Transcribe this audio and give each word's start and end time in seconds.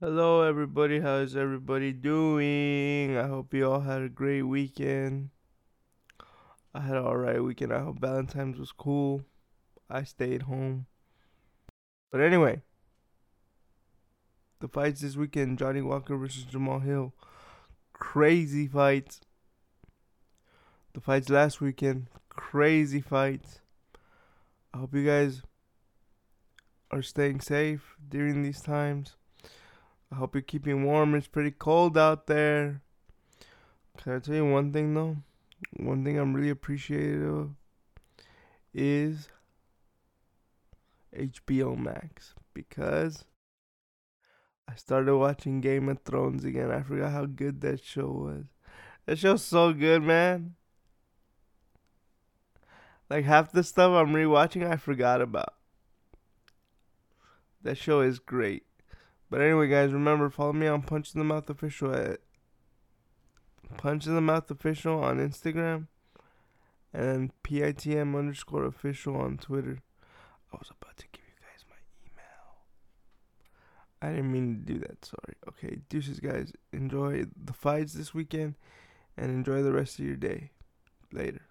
Hello, 0.00 0.42
everybody. 0.42 1.00
How's 1.00 1.34
everybody 1.34 1.90
doing? 1.90 3.16
I 3.16 3.26
hope 3.26 3.52
you 3.52 3.68
all 3.68 3.80
had 3.80 4.00
a 4.00 4.08
great 4.08 4.42
weekend. 4.42 5.30
I 6.72 6.82
had 6.82 6.96
an 6.96 7.02
alright 7.02 7.42
weekend. 7.42 7.72
I 7.72 7.80
hope 7.80 7.98
Valentine's 7.98 8.60
was 8.60 8.70
cool. 8.70 9.24
I 9.90 10.04
stayed 10.04 10.42
home. 10.42 10.86
But 12.12 12.20
anyway, 12.20 12.62
the 14.60 14.68
fights 14.68 15.00
this 15.00 15.16
weekend 15.16 15.58
Johnny 15.58 15.82
Walker 15.82 16.16
versus 16.16 16.44
Jamal 16.44 16.78
Hill. 16.78 17.12
Crazy 17.92 18.68
fights. 18.68 19.20
The 20.94 21.00
fights 21.00 21.28
last 21.28 21.60
weekend. 21.60 22.06
Crazy 22.28 23.00
fights. 23.00 23.62
I 24.72 24.78
hope 24.78 24.94
you 24.94 25.04
guys 25.04 25.42
are 26.92 27.02
staying 27.02 27.40
safe 27.40 27.96
during 28.08 28.44
these 28.44 28.60
times. 28.60 29.16
I 30.10 30.16
hope 30.16 30.34
you're 30.34 30.42
keeping 30.42 30.84
warm. 30.84 31.14
It's 31.14 31.28
pretty 31.28 31.50
cold 31.50 31.98
out 31.98 32.26
there. 32.26 32.82
Can 33.98 34.14
I 34.14 34.18
tell 34.20 34.34
you 34.34 34.50
one 34.50 34.72
thing 34.72 34.94
though? 34.94 35.16
One 35.76 36.04
thing 36.04 36.18
I'm 36.18 36.34
really 36.34 36.50
appreciative 36.50 37.22
of 37.22 37.50
is 38.72 39.28
HBO 41.16 41.76
Max 41.76 42.34
because 42.54 43.24
I 44.68 44.74
started 44.76 45.16
watching 45.16 45.60
Game 45.60 45.88
of 45.88 46.00
Thrones 46.02 46.44
again. 46.44 46.70
I 46.70 46.82
forgot 46.82 47.12
how 47.12 47.26
good 47.26 47.60
that 47.62 47.82
show 47.82 48.08
was. 48.08 48.44
That 49.06 49.18
show's 49.18 49.42
so 49.42 49.72
good, 49.72 50.02
man. 50.02 50.54
Like 53.10 53.24
half 53.24 53.52
the 53.52 53.64
stuff 53.64 53.92
I'm 53.92 54.14
rewatching 54.14 54.68
I 54.68 54.76
forgot 54.76 55.22
about. 55.22 55.54
That 57.62 57.78
show 57.78 58.00
is 58.00 58.18
great. 58.18 58.67
But 59.30 59.42
anyway, 59.42 59.68
guys, 59.68 59.92
remember 59.92 60.30
follow 60.30 60.52
me 60.52 60.66
on 60.66 60.82
Punch 60.82 61.14
in 61.14 61.18
the 61.18 61.24
Mouth 61.24 61.50
Official 61.50 61.94
at 61.94 62.20
Punch 63.76 64.06
in 64.06 64.14
the 64.14 64.22
Mouth 64.22 64.50
Official 64.50 65.02
on 65.02 65.18
Instagram, 65.18 65.88
and 66.94 67.30
PITM 67.42 68.18
underscore 68.18 68.64
official 68.64 69.16
on 69.16 69.36
Twitter. 69.36 69.80
I 70.52 70.56
was 70.56 70.70
about 70.70 70.96
to 70.96 71.06
give 71.12 71.20
you 71.26 71.34
guys 71.42 71.64
my 71.68 71.76
email. 72.06 72.56
I 74.00 74.16
didn't 74.16 74.32
mean 74.32 74.64
to 74.64 74.72
do 74.72 74.78
that. 74.78 75.04
Sorry. 75.04 75.36
Okay, 75.48 75.80
deuces, 75.90 76.20
guys. 76.20 76.52
Enjoy 76.72 77.26
the 77.36 77.52
fights 77.52 77.92
this 77.92 78.14
weekend, 78.14 78.54
and 79.16 79.30
enjoy 79.30 79.62
the 79.62 79.72
rest 79.72 79.98
of 79.98 80.06
your 80.06 80.16
day. 80.16 80.52
Later. 81.12 81.47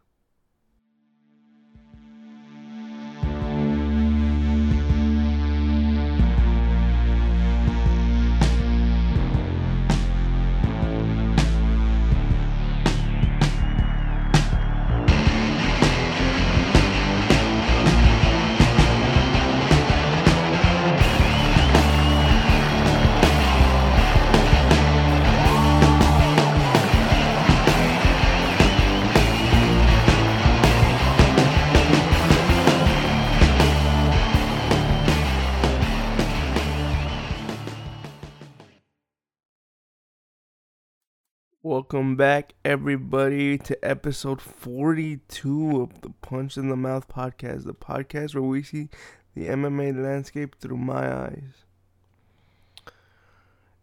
Welcome 41.89 42.17
back, 42.17 42.53
everybody, 42.66 43.57
to 43.59 43.80
episode 43.81 44.41
42 44.41 45.81
of 45.81 46.01
the 46.01 46.09
Punch 46.22 46.57
in 46.57 46.67
the 46.67 46.75
Mouth 46.75 47.07
podcast, 47.07 47.63
the 47.63 47.73
podcast 47.73 48.35
where 48.35 48.44
we 48.44 48.62
see 48.62 48.89
the 49.35 49.47
MMA 49.47 50.03
landscape 50.03 50.57
through 50.59 50.75
my 50.75 51.09
eyes. 51.09 51.63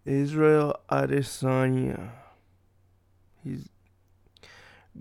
Israel 0.05 0.79
Adesanya. 0.91 2.11
He's. 3.43 3.71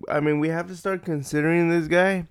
I 0.07 0.21
mean, 0.21 0.39
we 0.39 0.47
have 0.47 0.67
to 0.67 0.75
start 0.77 1.03
considering 1.03 1.67
this 1.67 1.89
guy 1.89 2.27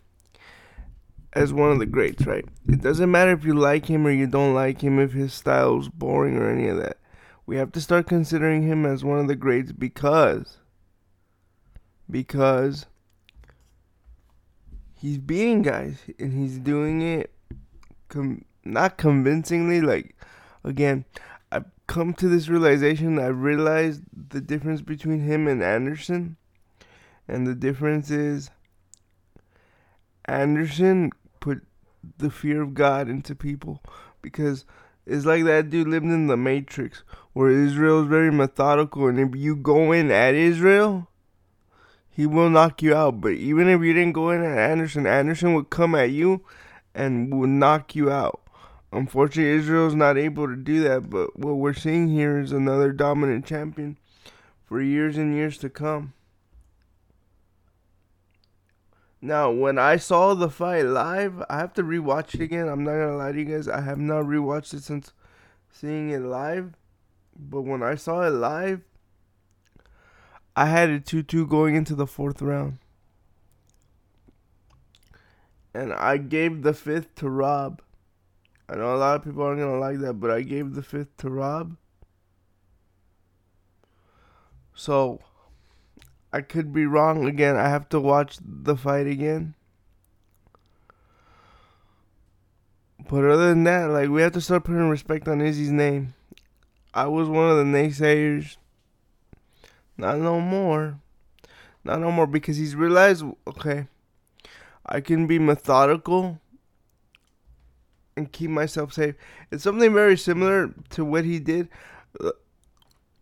as 1.35 1.53
one 1.53 1.71
of 1.71 1.81
the 1.81 1.87
greats, 1.87 2.25
right? 2.25 2.47
It 2.67 2.81
doesn't 2.81 3.11
matter 3.11 3.33
if 3.33 3.45
you 3.45 3.53
like 3.53 3.85
him 3.85 4.07
or 4.07 4.11
you 4.11 4.27
don't 4.27 4.55
like 4.55 4.81
him, 4.81 4.99
if 4.99 5.13
his 5.13 5.35
style's 5.35 5.91
boring 5.91 6.39
or 6.39 6.49
any 6.49 6.69
of 6.69 6.79
that 6.79 6.97
we 7.45 7.57
have 7.57 7.73
to 7.73 7.81
start 7.81 8.07
considering 8.07 8.63
him 8.63 8.87
as 8.87 9.05
one 9.05 9.19
of 9.19 9.29
the 9.29 9.37
greats 9.37 9.73
because 9.73 10.59
because 12.13 12.87
he's 14.95 15.19
beating 15.19 15.63
guys 15.63 15.99
and 16.19 16.33
he's 16.33 16.59
doing 16.59 17.01
it 17.01 17.33
com- 18.09 18.45
not 18.65 18.99
convincingly 18.99 19.81
like 19.81 20.15
again 20.63 21.05
I've 21.51 21.65
come 21.87 22.15
to 22.15 22.29
this 22.29 22.49
realization 22.49 23.19
I 23.19 23.29
realized 23.29 24.03
the 24.31 24.41
difference 24.41 24.83
between 24.83 25.21
him 25.21 25.49
and 25.49 25.63
Anderson 25.63 26.37
and 27.27 27.47
the 27.47 27.55
difference 27.55 28.11
is 28.11 28.51
Anderson 30.27 31.11
put 31.41 31.63
the 32.19 32.31
fear 32.31 32.63
of 32.63 32.75
God 32.75 33.09
into 33.09 33.35
people 33.35 33.83
because 34.21 34.65
it's 35.07 35.27
like 35.27 35.45
that 35.45 35.71
dude 35.71 35.89
lived 35.89 36.07
in 36.07 36.29
the 36.29 36.37
Matrix, 36.37 37.03
where 37.33 37.51
Israel 37.51 38.03
is 38.03 38.09
very 38.09 38.31
methodical, 38.31 39.09
and 39.09 39.19
if 39.19 39.35
you 39.35 39.57
go 39.57 39.91
in 39.91 40.13
at 40.13 40.35
Israel, 40.35 41.09
he 42.15 42.27
will 42.27 42.51
knock 42.51 42.83
you 42.83 42.95
out. 42.95 43.21
But 43.21 43.33
even 43.33 43.69
if 43.69 43.81
you 43.81 43.95
didn't 43.95 44.13
go 44.13 44.31
in 44.31 44.45
at 44.45 44.59
Anderson, 44.59 45.07
Anderson 45.07 45.55
would 45.55 45.71
come 45.71 45.95
at 45.95 46.11
you 46.11 46.45
and 46.95 47.35
would 47.41 47.49
knock 47.49 47.95
you 47.97 48.11
out. 48.11 48.41
Unfortunately, 48.93 49.51
Israel's 49.51 49.95
not 49.95 50.19
able 50.19 50.47
to 50.47 50.55
do 50.55 50.83
that, 50.83 51.09
but 51.09 51.39
what 51.39 51.55
we're 51.55 51.73
seeing 51.73 52.09
here 52.09 52.39
is 52.39 52.53
another 52.53 52.93
dominant 52.93 53.47
champion 53.47 53.97
for 54.67 54.83
years 54.83 55.17
and 55.17 55.35
years 55.35 55.57
to 55.59 55.71
come. 55.71 56.13
Now, 59.23 59.51
when 59.51 59.79
I 59.79 59.97
saw 59.97 60.35
the 60.35 60.51
fight 60.51 60.83
live, 60.83 61.43
I 61.49 61.57
have 61.59 61.73
to 61.75 61.83
rewatch 61.83 62.35
it 62.35 62.43
again. 62.43 62.69
I'm 62.69 62.85
not 62.85 62.93
gonna 62.93 63.17
lie 63.17 63.33
to 63.33 63.39
you 63.39 63.45
guys, 63.47 63.69
I 63.69 63.81
have 63.81 63.99
not 63.99 64.25
rewatched 64.25 64.75
it 64.75 64.83
since 64.83 65.13
seeing 65.71 66.11
it 66.11 66.21
live. 66.21 66.75
But 67.35 67.63
when 67.63 67.83
I 67.83 67.95
saw 67.95 68.23
it 68.23 68.31
live, 68.31 68.83
I 70.55 70.67
had 70.67 70.91
a 70.91 71.01
2 71.01 71.23
2 71.23 71.47
going 71.47 71.75
into 71.75 71.95
the 71.95 72.07
fourth 72.07 72.43
round. 72.43 72.79
And 75.75 75.93
I 75.93 76.19
gave 76.19 76.63
the 76.63 76.75
fifth 76.75 77.15
to 77.17 77.31
Rob. 77.31 77.81
I 78.69 78.77
know 78.77 78.95
a 78.95 78.97
lot 78.97 79.17
of 79.17 79.25
people 79.25 79.43
aren't 79.43 79.61
gonna 79.61 79.79
like 79.79 79.99
that, 80.01 80.15
but 80.15 80.31
I 80.31 80.43
gave 80.43 80.75
the 80.75 80.83
fifth 80.83 81.17
to 81.19 81.31
Rob. 81.31 81.77
So 84.75 85.21
I 86.33 86.41
could 86.41 86.73
be 86.73 86.87
wrong 86.87 87.27
again. 87.27 87.57
I 87.57 87.69
have 87.69 87.89
to 87.91 88.01
watch 88.01 88.39
the 88.43 88.77
fight 88.77 89.07
again. 89.07 89.55
But 93.09 93.25
other 93.25 93.49
than 93.49 93.65
that, 93.65 93.91
like 93.91 94.09
we 94.09 94.23
have 94.23 94.33
to 94.33 94.41
start 94.41 94.65
putting 94.65 94.89
respect 94.89 95.29
on 95.29 95.41
Izzy's 95.41 95.71
name. 95.71 96.15
I 96.95 97.07
was 97.07 97.29
one 97.29 97.51
of 97.51 97.57
the 97.57 97.65
naysayers. 97.65 98.57
Not 99.97 100.19
no 100.19 100.41
more. 100.41 100.99
Not 101.85 102.01
no 102.01 102.13
more 102.13 102.27
because 102.27 102.57
he's 102.57 102.75
realized 102.75 103.25
okay, 103.47 103.87
I 104.87 105.01
can 105.01 105.27
be 105.27 105.39
methodical 105.39 106.41
and 108.17 108.31
keep 108.31 108.51
myself 108.51 108.93
safe. 108.93 109.15
It's 109.51 109.65
something 109.65 109.93
very 109.93 110.17
similar 110.17 110.75
to 110.91 111.05
what 111.05 111.25
he 111.25 111.39
did. 111.39 111.69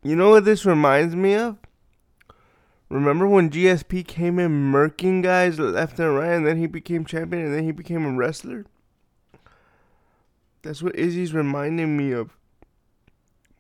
You 0.03 0.17
know 0.17 0.31
what 0.31 0.45
this 0.45 0.65
reminds 0.65 1.15
me 1.15 1.35
of? 1.35 1.59
Remember 2.89 3.27
when 3.27 3.51
GSP 3.51 4.05
came 4.07 4.41
in 4.41 4.73
murking 4.73 5.23
guys 5.23 5.61
left 5.61 6.01
and 6.01 6.17
right, 6.17 6.33
and 6.33 6.45
then 6.45 6.59
he 6.59 6.67
became 6.67 7.05
champion, 7.05 7.45
and 7.45 7.55
then 7.55 7.65
he 7.65 7.71
became 7.71 8.05
a 8.05 8.11
wrestler? 8.11 8.67
That's 10.63 10.83
what 10.83 10.97
Izzy's 10.97 11.33
reminding 11.33 11.97
me 11.97 12.11
of. 12.11 12.37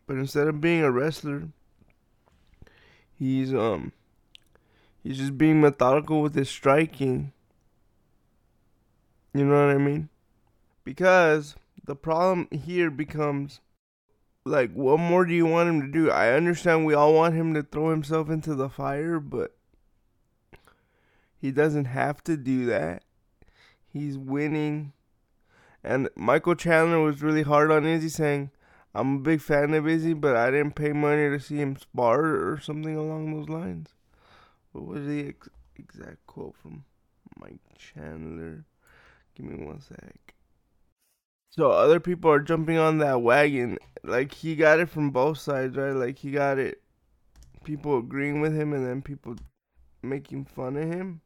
But 0.07 0.17
instead 0.17 0.49
of 0.49 0.61
being 0.61 0.83
a 0.83 0.91
wrestler, 0.91 1.49
he's 3.21 3.55
um 3.55 3.93
he's 5.05 5.19
just 5.19 5.39
being 5.39 5.61
methodical 5.61 6.23
with 6.23 6.35
his 6.35 6.49
striking. 6.49 7.33
You 9.33 9.45
know 9.45 9.67
what 9.67 9.75
I 9.75 9.79
mean? 9.79 10.09
Because 10.83 11.55
the 11.85 11.95
problem 11.95 12.49
here 12.51 12.91
becomes 12.91 13.61
like 14.45 14.73
what 14.73 14.99
more 14.99 15.25
do 15.25 15.35
you 15.35 15.47
want 15.47 15.69
him 15.69 15.81
to 15.83 15.87
do? 15.87 16.11
I 16.11 16.33
understand 16.33 16.85
we 16.85 16.95
all 16.95 17.15
want 17.15 17.35
him 17.35 17.55
to 17.55 17.63
throw 17.63 17.91
himself 17.91 18.31
into 18.31 18.55
the 18.55 18.71
fire, 18.71 19.21
but 19.21 19.55
he 21.39 21.53
doesn't 21.53 21.85
have 21.85 22.25
to 22.25 22.37
do 22.37 22.67
that. 22.67 23.05
He's 23.87 24.17
winning. 24.17 24.93
And 25.83 26.09
Michael 26.15 26.55
Chandler 26.55 27.01
was 27.01 27.23
really 27.23 27.43
hard 27.43 27.71
on 27.71 27.87
Izzy 27.87 28.09
saying, 28.09 28.51
I'm 28.95 29.17
a 29.17 29.21
big 29.21 29.41
fan 29.41 29.73
of 29.75 29.87
Izzy, 29.87 30.15
but 30.15 30.37
I 30.37 30.51
didn't 30.51 30.75
pay 30.75 30.93
money 30.93 31.29
to 31.29 31.39
see 31.39 31.57
him 31.57 31.77
spar 31.77 32.23
or 32.23 32.61
something 32.61 32.97
along 32.97 33.33
those 33.33 33.49
lines. 33.49 33.91
What 34.73 34.87
was 34.87 35.07
the 35.07 35.29
ex- 35.29 35.49
exact 35.77 36.27
quote 36.27 36.57
from 36.57 36.85
Mike 37.39 37.61
Chandler? 37.79 38.65
Give 39.35 39.47
me 39.47 39.65
one 39.65 39.81
sec. 39.81 40.35
So 41.51 41.71
other 41.71 42.01
people 42.01 42.31
are 42.31 42.41
jumping 42.41 42.79
on 42.79 42.99
that 42.99 43.23
wagon. 43.23 43.79
Like 44.03 44.33
he 44.33 44.57
got 44.57 44.81
it 44.81 44.89
from 44.89 45.11
both 45.11 45.39
sides, 45.39 45.77
right? 45.77 45.93
Like 45.93 46.19
he 46.19 46.31
got 46.31 46.59
it 46.59 46.81
people 47.65 47.99
agreeing 47.99 48.41
with 48.41 48.55
him 48.55 48.73
and 48.73 48.87
then 48.87 49.03
people 49.03 49.37
making 50.03 50.45
fun 50.45 50.77
of 50.77 50.85
him. 50.85 51.21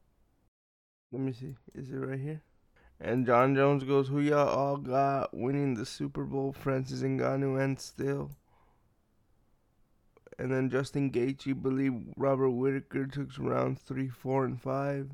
Let 1.12 1.22
me 1.22 1.32
see. 1.32 1.54
Is 1.74 1.90
it 1.90 1.96
right 1.96 2.18
here? 2.18 2.42
And 3.04 3.26
Jon 3.26 3.54
Jones 3.54 3.84
goes, 3.84 4.08
Who 4.08 4.18
y'all 4.20 4.48
all 4.48 4.78
got 4.78 5.34
winning 5.36 5.74
the 5.74 5.84
Super 5.84 6.24
Bowl? 6.24 6.54
Francis 6.54 7.02
Ngannou 7.02 7.62
and 7.62 7.78
still. 7.78 8.30
And 10.38 10.50
then 10.50 10.70
Justin 10.70 11.12
Gaethje 11.12 11.62
believe 11.62 11.92
Robert 12.16 12.48
Whitaker 12.48 13.06
took 13.06 13.28
rounds 13.38 13.82
3, 13.82 14.08
4, 14.08 14.44
and 14.46 14.60
5. 14.60 15.10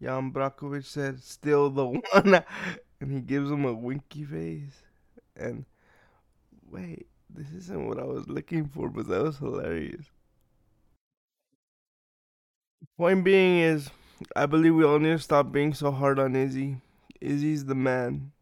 Jan 0.00 0.32
Blachowicz 0.32 0.84
said, 0.84 1.20
Still 1.20 1.68
the 1.68 1.84
one. 1.84 2.02
and 3.00 3.12
he 3.12 3.20
gives 3.20 3.50
him 3.50 3.64
a 3.64 3.72
winky 3.72 4.22
face. 4.22 4.84
And 5.34 5.64
wait, 6.70 7.08
this 7.28 7.50
isn't 7.50 7.88
what 7.88 7.98
I 7.98 8.04
was 8.04 8.28
looking 8.28 8.68
for, 8.68 8.88
but 8.88 9.08
that 9.08 9.20
was 9.20 9.38
hilarious. 9.38 10.06
Point 12.96 13.24
being 13.24 13.58
is, 13.58 13.90
I 14.36 14.46
believe 14.46 14.74
we 14.74 14.84
all 14.84 14.98
need 14.98 15.10
to 15.10 15.18
stop 15.18 15.52
being 15.52 15.74
so 15.74 15.90
hard 15.90 16.18
on 16.18 16.36
Izzy. 16.36 16.80
Izzy's 17.20 17.64
the 17.66 17.74
man. 17.74 18.32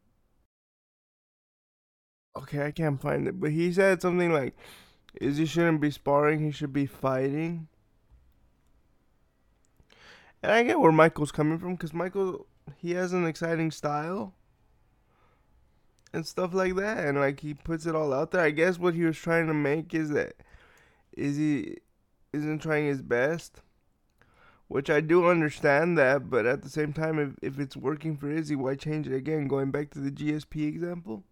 Okay, 2.36 2.64
I 2.64 2.70
can't 2.70 3.00
find 3.00 3.26
it, 3.26 3.40
but 3.40 3.50
he 3.50 3.72
said 3.72 4.00
something 4.00 4.32
like, 4.32 4.54
Izzy 5.20 5.44
shouldn't 5.44 5.80
be 5.80 5.90
sparring, 5.90 6.40
he 6.40 6.52
should 6.52 6.72
be 6.72 6.86
fighting. 6.86 7.66
And 10.42 10.52
I 10.52 10.62
get 10.62 10.80
where 10.80 10.92
Michael's 10.92 11.32
coming 11.32 11.58
from, 11.58 11.74
because 11.74 11.92
Michael, 11.92 12.46
he 12.78 12.92
has 12.92 13.12
an 13.12 13.26
exciting 13.26 13.70
style 13.70 14.32
and 16.12 16.26
stuff 16.26 16.54
like 16.54 16.76
that, 16.76 17.04
and 17.04 17.18
like 17.18 17.40
he 17.40 17.52
puts 17.52 17.84
it 17.84 17.94
all 17.94 18.14
out 18.14 18.30
there. 18.30 18.42
I 18.42 18.50
guess 18.50 18.78
what 18.78 18.94
he 18.94 19.04
was 19.04 19.18
trying 19.18 19.48
to 19.48 19.54
make 19.54 19.92
is 19.92 20.10
that 20.10 20.34
Izzy 21.12 21.78
isn't 22.32 22.60
trying 22.60 22.86
his 22.86 23.02
best, 23.02 23.60
which 24.70 24.88
I 24.88 25.00
do 25.00 25.26
understand 25.26 25.99
that, 25.99 26.31
but 26.31 26.46
at 26.46 26.62
the 26.62 26.69
same 26.69 26.93
time, 26.93 27.19
if 27.19 27.31
if 27.43 27.58
it's 27.58 27.76
working 27.76 28.17
for 28.17 28.31
Izzy, 28.31 28.55
why 28.55 28.76
change 28.76 29.08
it 29.08 29.17
again? 29.17 29.49
Going 29.49 29.72
back 29.72 29.90
to 29.90 29.99
the 29.99 30.12
GSP 30.12 30.69
example, 30.69 31.25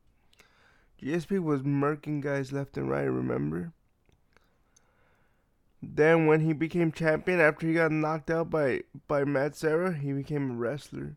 GSP 1.01 1.41
was 1.41 1.63
murking 1.63 2.21
guys 2.21 2.53
left 2.53 2.77
and 2.77 2.91
right. 2.91 3.05
Remember? 3.05 3.73
Then 5.81 6.27
when 6.27 6.41
he 6.41 6.53
became 6.53 6.91
champion 6.91 7.39
after 7.39 7.69
he 7.69 7.75
got 7.75 7.93
knocked 7.93 8.29
out 8.29 8.51
by 8.51 8.81
by 9.07 9.23
Matt 9.23 9.55
Serra, 9.55 9.95
he 9.95 10.13
became 10.13 10.51
a 10.51 10.55
wrestler. 10.55 11.17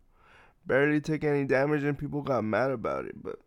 Barely 0.63 1.01
took 1.01 1.23
any 1.23 1.43
damage 1.43 1.83
and 1.83 1.97
people 1.97 2.21
got 2.21 2.43
mad 2.43 2.69
about 2.69 3.05
it, 3.05 3.15
but 3.23 3.39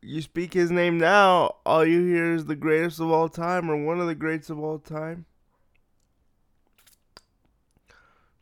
you 0.00 0.22
speak 0.22 0.54
his 0.54 0.70
name 0.70 0.98
now, 0.98 1.56
all 1.66 1.84
you 1.84 2.06
hear 2.06 2.32
is 2.32 2.44
the 2.44 2.54
greatest 2.54 3.00
of 3.00 3.10
all 3.10 3.28
time 3.28 3.68
or 3.68 3.84
one 3.84 4.00
of 4.00 4.06
the 4.06 4.14
greats 4.14 4.50
of 4.50 4.60
all 4.60 4.78
time. 4.78 5.26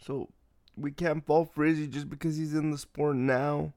So 0.06 0.28
we 0.76 0.92
can't 0.92 1.26
fall 1.26 1.44
for 1.44 1.64
Izzy 1.64 1.88
just 1.88 2.08
because 2.08 2.36
he's 2.36 2.54
in 2.54 2.70
the 2.70 2.78
sport 2.78 3.16
now. 3.16 3.72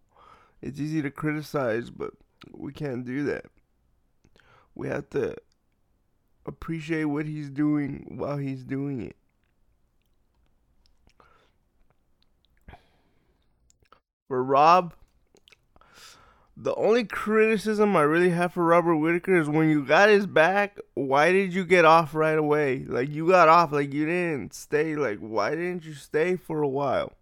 It's 0.61 0.79
easy 0.79 1.01
to 1.01 1.09
criticize, 1.09 1.89
but 1.89 2.11
we 2.51 2.71
can't 2.71 3.03
do 3.03 3.23
that. 3.23 3.45
We 4.75 4.87
have 4.89 5.09
to 5.11 5.35
appreciate 6.45 7.05
what 7.05 7.25
he's 7.25 7.49
doing 7.49 8.15
while 8.17 8.37
he's 8.37 8.63
doing 8.63 9.01
it. 9.01 9.15
For 14.27 14.43
Rob, 14.43 14.93
the 16.61 16.75
only 16.75 17.05
criticism 17.05 17.95
I 17.95 18.01
really 18.01 18.31
have 18.31 18.51
for 18.51 18.65
Robert 18.65 18.97
Whitaker 18.97 19.39
is 19.39 19.47
when 19.47 19.69
you 19.69 19.85
got 19.85 20.09
his 20.09 20.27
back, 20.27 20.77
why 20.93 21.31
did 21.31 21.53
you 21.53 21.63
get 21.63 21.85
off 21.85 22.13
right 22.13 22.37
away? 22.37 22.83
Like 22.85 23.07
you 23.09 23.29
got 23.29 23.47
off, 23.47 23.71
like 23.71 23.93
you 23.93 24.05
didn't 24.05 24.53
stay. 24.53 24.97
Like 24.97 25.19
why 25.19 25.51
didn't 25.51 25.85
you 25.85 25.93
stay 25.93 26.35
for 26.35 26.61
a 26.61 26.67
while? 26.67 27.13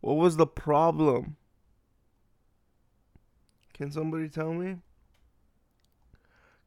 What 0.00 0.18
was 0.18 0.36
the 0.36 0.46
problem? 0.46 1.36
Can 3.72 3.90
somebody 3.90 4.28
tell 4.28 4.52
me? 4.52 4.76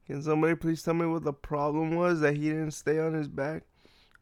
Can 0.07 0.23
somebody 0.23 0.55
please 0.55 0.81
tell 0.81 0.95
me 0.95 1.05
what 1.05 1.23
the 1.23 1.33
problem 1.33 1.95
was 1.95 2.19
that 2.21 2.35
he 2.35 2.49
didn't 2.49 2.71
stay 2.71 2.99
on 2.99 3.13
his 3.13 3.27
back 3.27 3.63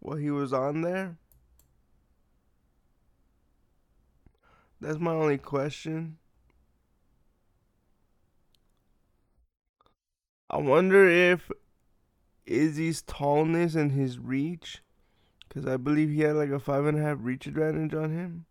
while 0.01 0.17
he 0.17 0.31
was 0.31 0.51
on 0.51 0.81
there? 0.81 1.15
That's 4.81 4.99
my 4.99 5.11
only 5.11 5.37
question. 5.37 6.17
I 10.49 10.57
wonder 10.57 11.07
if 11.07 11.51
Izzy's 12.45 13.03
tallness 13.03 13.75
and 13.75 13.91
his 13.91 14.17
reach, 14.17 14.81
because 15.47 15.67
I 15.67 15.77
believe 15.77 16.09
he 16.09 16.21
had 16.21 16.35
like 16.35 16.49
a 16.49 16.59
five 16.59 16.85
and 16.85 16.97
a 16.97 17.01
half 17.01 17.17
reach 17.21 17.45
advantage 17.45 17.93
on 17.93 18.11
him. 18.11 18.45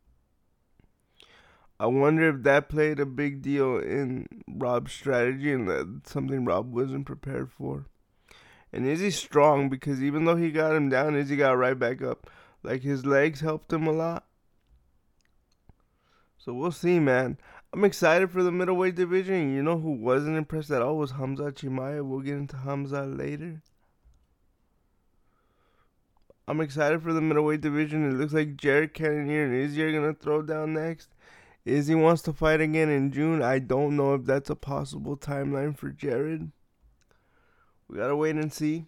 I 1.81 1.87
wonder 1.87 2.29
if 2.29 2.43
that 2.43 2.69
played 2.69 2.99
a 2.99 3.07
big 3.07 3.41
deal 3.41 3.79
in 3.79 4.27
Rob's 4.49 4.93
strategy 4.93 5.53
and 5.53 5.69
that 5.69 6.03
something 6.07 6.45
Rob 6.45 6.73
wasn't 6.73 7.07
prepared 7.07 7.53
for. 7.53 7.87
And 8.73 8.85
Izzy's 8.87 9.17
strong 9.17 9.69
because 9.69 10.03
even 10.03 10.25
though 10.25 10.37
he 10.37 10.51
got 10.51 10.75
him 10.75 10.89
down, 10.89 11.15
Izzy 11.15 11.37
got 11.37 11.53
right 11.53 11.79
back 11.79 12.03
up. 12.03 12.29
Like 12.65 12.83
his 12.83 13.07
legs 13.07 13.41
helped 13.41 13.73
him 13.73 13.87
a 13.87 13.93
lot. 13.93 14.25
So 16.37 16.53
we'll 16.53 16.73
see, 16.73 16.99
man. 16.99 17.39
I'm 17.73 17.85
excited 17.85 18.31
for 18.31 18.43
the 18.43 18.51
middleweight 18.51 18.95
division. 18.95 19.55
You 19.55 19.63
know 19.63 19.79
who 19.79 19.93
wasn't 19.93 20.39
impressed 20.39 20.71
at 20.71 20.81
all 20.81 20.97
was 20.97 21.13
Hamza 21.13 21.53
Chimaev. 21.53 22.05
We'll 22.05 22.21
get 22.21 22.37
into 22.37 22.57
Hamza 22.57 23.03
later. 23.03 23.63
I'm 26.47 26.63
excited 26.63 27.03
for 27.03 27.13
the 27.13 27.21
middleweight 27.21 27.61
division. 27.61 28.09
It 28.09 28.15
looks 28.15 28.33
like 28.33 28.57
Jared 28.57 28.95
Cannonier 28.95 29.45
and 29.45 29.55
Izzy 29.55 29.83
are 29.83 29.93
gonna 29.93 30.15
throw 30.15 30.41
down 30.41 30.73
next. 30.73 31.11
Izzy 31.67 31.95
wants 31.95 32.23
to 32.23 32.33
fight 32.33 32.63
again 32.63 32.89
in 32.89 33.13
June. 33.13 33.43
I 33.43 33.59
don't 33.59 33.97
know 33.97 34.15
if 34.15 34.25
that's 34.25 34.49
a 34.49 34.57
possible 34.57 35.19
timeline 35.19 35.77
for 35.77 35.91
Jared. 35.91 36.51
We 37.87 37.99
gotta 37.99 38.17
wait 38.17 38.37
and 38.37 38.51
see. 38.51 38.87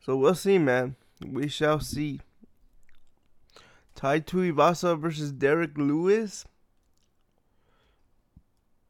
So 0.00 0.16
we'll 0.16 0.34
see, 0.34 0.58
man. 0.58 0.96
We 1.24 1.46
shall 1.46 1.78
see. 1.78 2.20
Tai 3.94 4.20
Tuivasa 4.20 4.98
versus 4.98 5.30
Derrick 5.30 5.78
Lewis. 5.78 6.44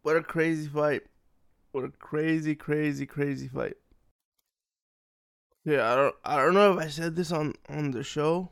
What 0.04 0.16
a 0.16 0.22
crazy 0.22 0.68
fight. 0.68 1.00
What 1.72 1.84
a 1.84 1.88
crazy, 1.88 2.54
crazy, 2.54 3.06
crazy 3.06 3.48
fight. 3.48 3.78
Yeah, 5.64 5.90
I 5.90 5.96
don't 5.96 6.14
I 6.22 6.36
don't 6.36 6.52
know 6.52 6.74
if 6.74 6.78
I 6.78 6.88
said 6.88 7.16
this 7.16 7.32
on 7.32 7.54
on 7.70 7.92
the 7.92 8.04
show, 8.04 8.50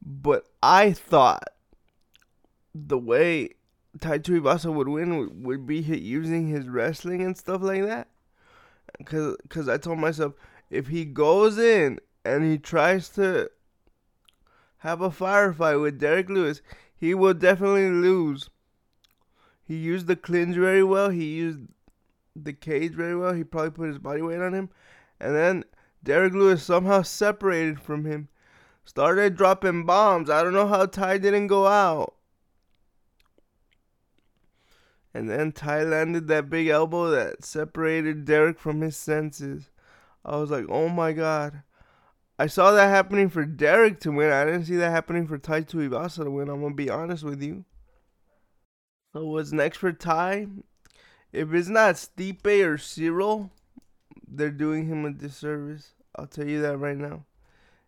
but 0.00 0.46
I 0.62 0.92
thought 0.92 1.48
the 2.72 2.96
way 2.96 3.54
Tai 4.00 4.20
Tuivasa 4.20 4.72
would 4.72 4.86
win 4.86 5.42
would, 5.42 5.66
be 5.66 5.78
using 5.78 6.46
his 6.46 6.68
wrestling 6.68 7.20
and 7.20 7.36
stuff 7.36 7.60
like 7.62 7.82
that. 7.82 8.06
Cause, 9.06 9.36
cause 9.48 9.68
I 9.68 9.76
told 9.76 9.98
myself 9.98 10.34
if 10.70 10.86
he 10.86 11.04
goes 11.04 11.58
in 11.58 11.98
and 12.24 12.44
he 12.44 12.58
tries 12.58 13.08
to 13.10 13.50
have 14.78 15.00
a 15.00 15.10
firefight 15.10 15.82
with 15.82 15.98
Derrick 15.98 16.30
Lewis, 16.30 16.62
he 16.96 17.12
will 17.12 17.34
definitely 17.34 17.90
lose. 17.90 18.50
He 19.66 19.76
used 19.76 20.06
the 20.06 20.16
clinch 20.16 20.56
very 20.56 20.84
well. 20.84 21.10
He 21.10 21.24
used 21.24 21.60
the 22.36 22.52
cage 22.52 22.92
very 22.92 23.16
well. 23.16 23.32
He 23.32 23.42
probably 23.42 23.72
put 23.72 23.88
his 23.88 23.98
body 23.98 24.22
weight 24.22 24.40
on 24.40 24.54
him. 24.54 24.70
And 25.18 25.34
then 25.34 25.64
Derrick 26.02 26.34
Lewis 26.34 26.62
somehow 26.62 27.02
separated 27.02 27.80
from 27.80 28.04
him. 28.04 28.28
Started 28.84 29.36
dropping 29.36 29.84
bombs. 29.84 30.30
I 30.30 30.44
don't 30.44 30.52
know 30.52 30.68
how 30.68 30.86
Tai 30.86 31.18
didn't 31.18 31.48
go 31.48 31.66
out. 31.66 32.14
And 35.12 35.28
then 35.28 35.50
Tai 35.50 35.82
landed 35.82 36.28
that 36.28 36.48
big 36.48 36.68
elbow 36.68 37.10
that 37.10 37.44
separated 37.44 38.24
Derrick 38.24 38.60
from 38.60 38.82
his 38.82 38.96
senses. 38.96 39.70
I 40.24 40.36
was 40.36 40.50
like, 40.50 40.66
oh 40.68 40.88
my 40.88 41.12
god. 41.12 41.62
I 42.38 42.46
saw 42.46 42.70
that 42.72 42.88
happening 42.88 43.30
for 43.30 43.44
Derrick 43.44 43.98
to 44.00 44.12
win. 44.12 44.30
I 44.30 44.44
didn't 44.44 44.66
see 44.66 44.76
that 44.76 44.90
happening 44.90 45.26
for 45.26 45.38
Tai 45.38 45.62
Tuivasa 45.62 46.22
to 46.22 46.30
win. 46.30 46.48
I'm 46.48 46.60
gonna 46.60 46.74
be 46.74 46.90
honest 46.90 47.24
with 47.24 47.42
you. 47.42 47.64
What's 49.24 49.52
next 49.52 49.78
for 49.78 49.92
Tai? 49.92 50.48
If 51.32 51.52
it's 51.52 51.68
not 51.68 51.94
Stipe 51.94 52.46
or 52.46 52.76
Ciryl, 52.76 53.50
they're 54.26 54.50
doing 54.50 54.86
him 54.86 55.04
a 55.04 55.10
disservice. 55.10 55.92
I'll 56.14 56.26
tell 56.26 56.46
you 56.46 56.60
that 56.62 56.78
right 56.78 56.96
now. 56.96 57.24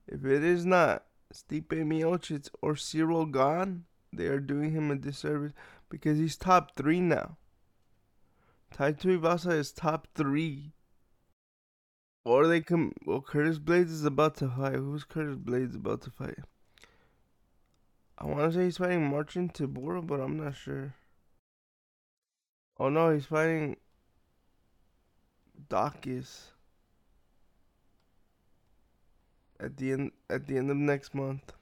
If 0.07 0.25
it 0.25 0.43
is 0.43 0.65
not 0.65 1.05
Stipe 1.33 1.69
Miocic 1.69 2.49
or 2.63 2.75
Ciryl 2.75 3.31
Gane, 3.31 3.85
they 4.13 4.27
are 4.27 4.41
doing 4.41 4.73
him 4.73 4.91
a 4.91 4.97
disservice 4.97 5.53
because 5.89 6.19
he's 6.19 6.37
top 6.37 6.77
three 6.77 7.01
now. 7.01 7.37
Tai 8.71 8.93
Tuivasa 8.93 9.53
is 9.53 9.73
top 9.73 10.09
three. 10.15 10.73
Or 12.25 12.47
they 12.47 12.61
come. 12.61 12.93
Well, 13.07 13.23
Curtis 13.23 13.59
Blaydes 13.59 13.91
is 13.91 14.05
about 14.05 14.37
to 14.37 14.49
fight. 14.49 14.75
Who's 14.75 15.05
Curtis 15.05 15.37
Blaydes 15.37 15.75
about 15.75 16.03
to 16.03 16.11
fight? 16.11 16.39
I 18.19 18.27
want 18.27 18.53
to 18.53 18.59
say 18.59 18.65
he's 18.65 18.79
fighting 18.79 19.09
Marcin 19.09 19.49
Tybura, 19.49 20.07
but 20.07 20.21
I'm 20.21 20.37
not 20.37 20.57
sure. 20.57 20.95
Oh 22.81 22.89
no, 22.89 23.11
he's 23.11 23.27
fighting 23.27 23.77
Daukaus 25.69 26.53
at 29.59 29.77
the 29.77 29.93
end 29.93 30.13
at 30.31 30.47
the 30.47 30.57
end 30.57 30.71
of 30.71 30.77
next 30.77 31.15
month 31.15 31.53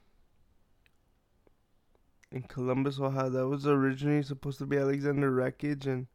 in 2.31 2.43
Columbus, 2.43 2.99
Ohio. 2.99 3.29
That 3.29 3.47
was 3.47 3.65
originally 3.65 4.21
supposed 4.21 4.59
to 4.59 4.65
be 4.65 4.75
Aleksandar 4.75 5.31
Rakic 5.31 5.85
and 5.87 6.07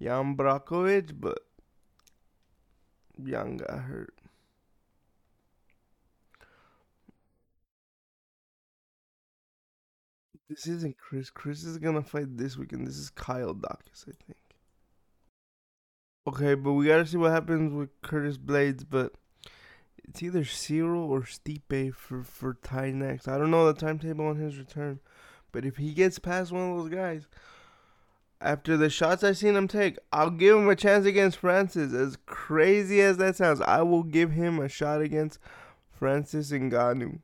Jan 0.00 0.34
but 0.34 1.38
Jan 3.22 3.56
got 3.56 3.70
hurt. 3.70 4.14
This 10.48 10.66
isn't 10.66 10.96
Chris. 10.96 11.30
Chris 11.30 11.64
is 11.64 11.78
gonna 11.78 12.02
fight 12.02 12.36
this 12.36 12.56
weekend. 12.56 12.86
This 12.86 12.96
is 12.96 13.10
Kyle 13.10 13.54
Daukaus, 13.54 14.08
I 14.08 14.12
think. 14.26 14.38
Okay, 16.26 16.54
but 16.54 16.72
we 16.72 16.86
gotta 16.86 17.06
see 17.06 17.16
what 17.16 17.32
happens 17.32 17.72
with 17.72 17.90
Curtis 18.02 18.38
Blaydes, 18.38 18.84
but 18.88 19.12
it's 20.08 20.22
either 20.22 20.40
Ciryl 20.40 21.08
or 21.08 21.20
Stipe 21.20 21.94
for, 21.94 22.22
for 22.22 22.54
Tai 22.62 22.92
next. 22.92 23.28
I 23.28 23.36
don't 23.36 23.50
know 23.50 23.66
the 23.66 23.78
timetable 23.78 24.26
on 24.26 24.36
his 24.36 24.58
return. 24.58 25.00
But 25.52 25.64
if 25.64 25.76
he 25.76 25.92
gets 25.92 26.18
past 26.18 26.52
one 26.52 26.70
of 26.70 26.78
those 26.78 26.90
guys, 26.90 27.26
after 28.40 28.76
the 28.76 28.90
shots 28.90 29.24
I've 29.24 29.36
seen 29.36 29.56
him 29.56 29.68
take, 29.68 29.98
I'll 30.12 30.30
give 30.30 30.56
him 30.56 30.68
a 30.68 30.76
chance 30.76 31.06
against 31.06 31.38
Francis. 31.38 31.92
As 31.92 32.16
crazy 32.26 33.00
as 33.00 33.16
that 33.18 33.36
sounds, 33.36 33.60
I 33.60 33.82
will 33.82 34.02
give 34.02 34.32
him 34.32 34.58
a 34.58 34.68
shot 34.68 35.02
against 35.02 35.38
Francis 35.90 36.52
Ngannou. 36.52 37.20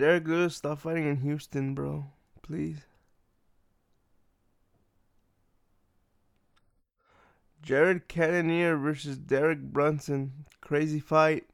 Derrick 0.00 0.26
Lewis, 0.26 0.56
stop 0.56 0.78
fighting 0.78 1.06
in 1.06 1.16
Houston, 1.16 1.74
bro. 1.74 2.06
Please. 2.40 2.86
Jared 7.62 8.08
Cannonier 8.08 8.78
versus 8.78 9.18
Derek 9.18 9.60
Brunson. 9.60 10.46
Crazy 10.62 11.00
fight. 11.00 11.44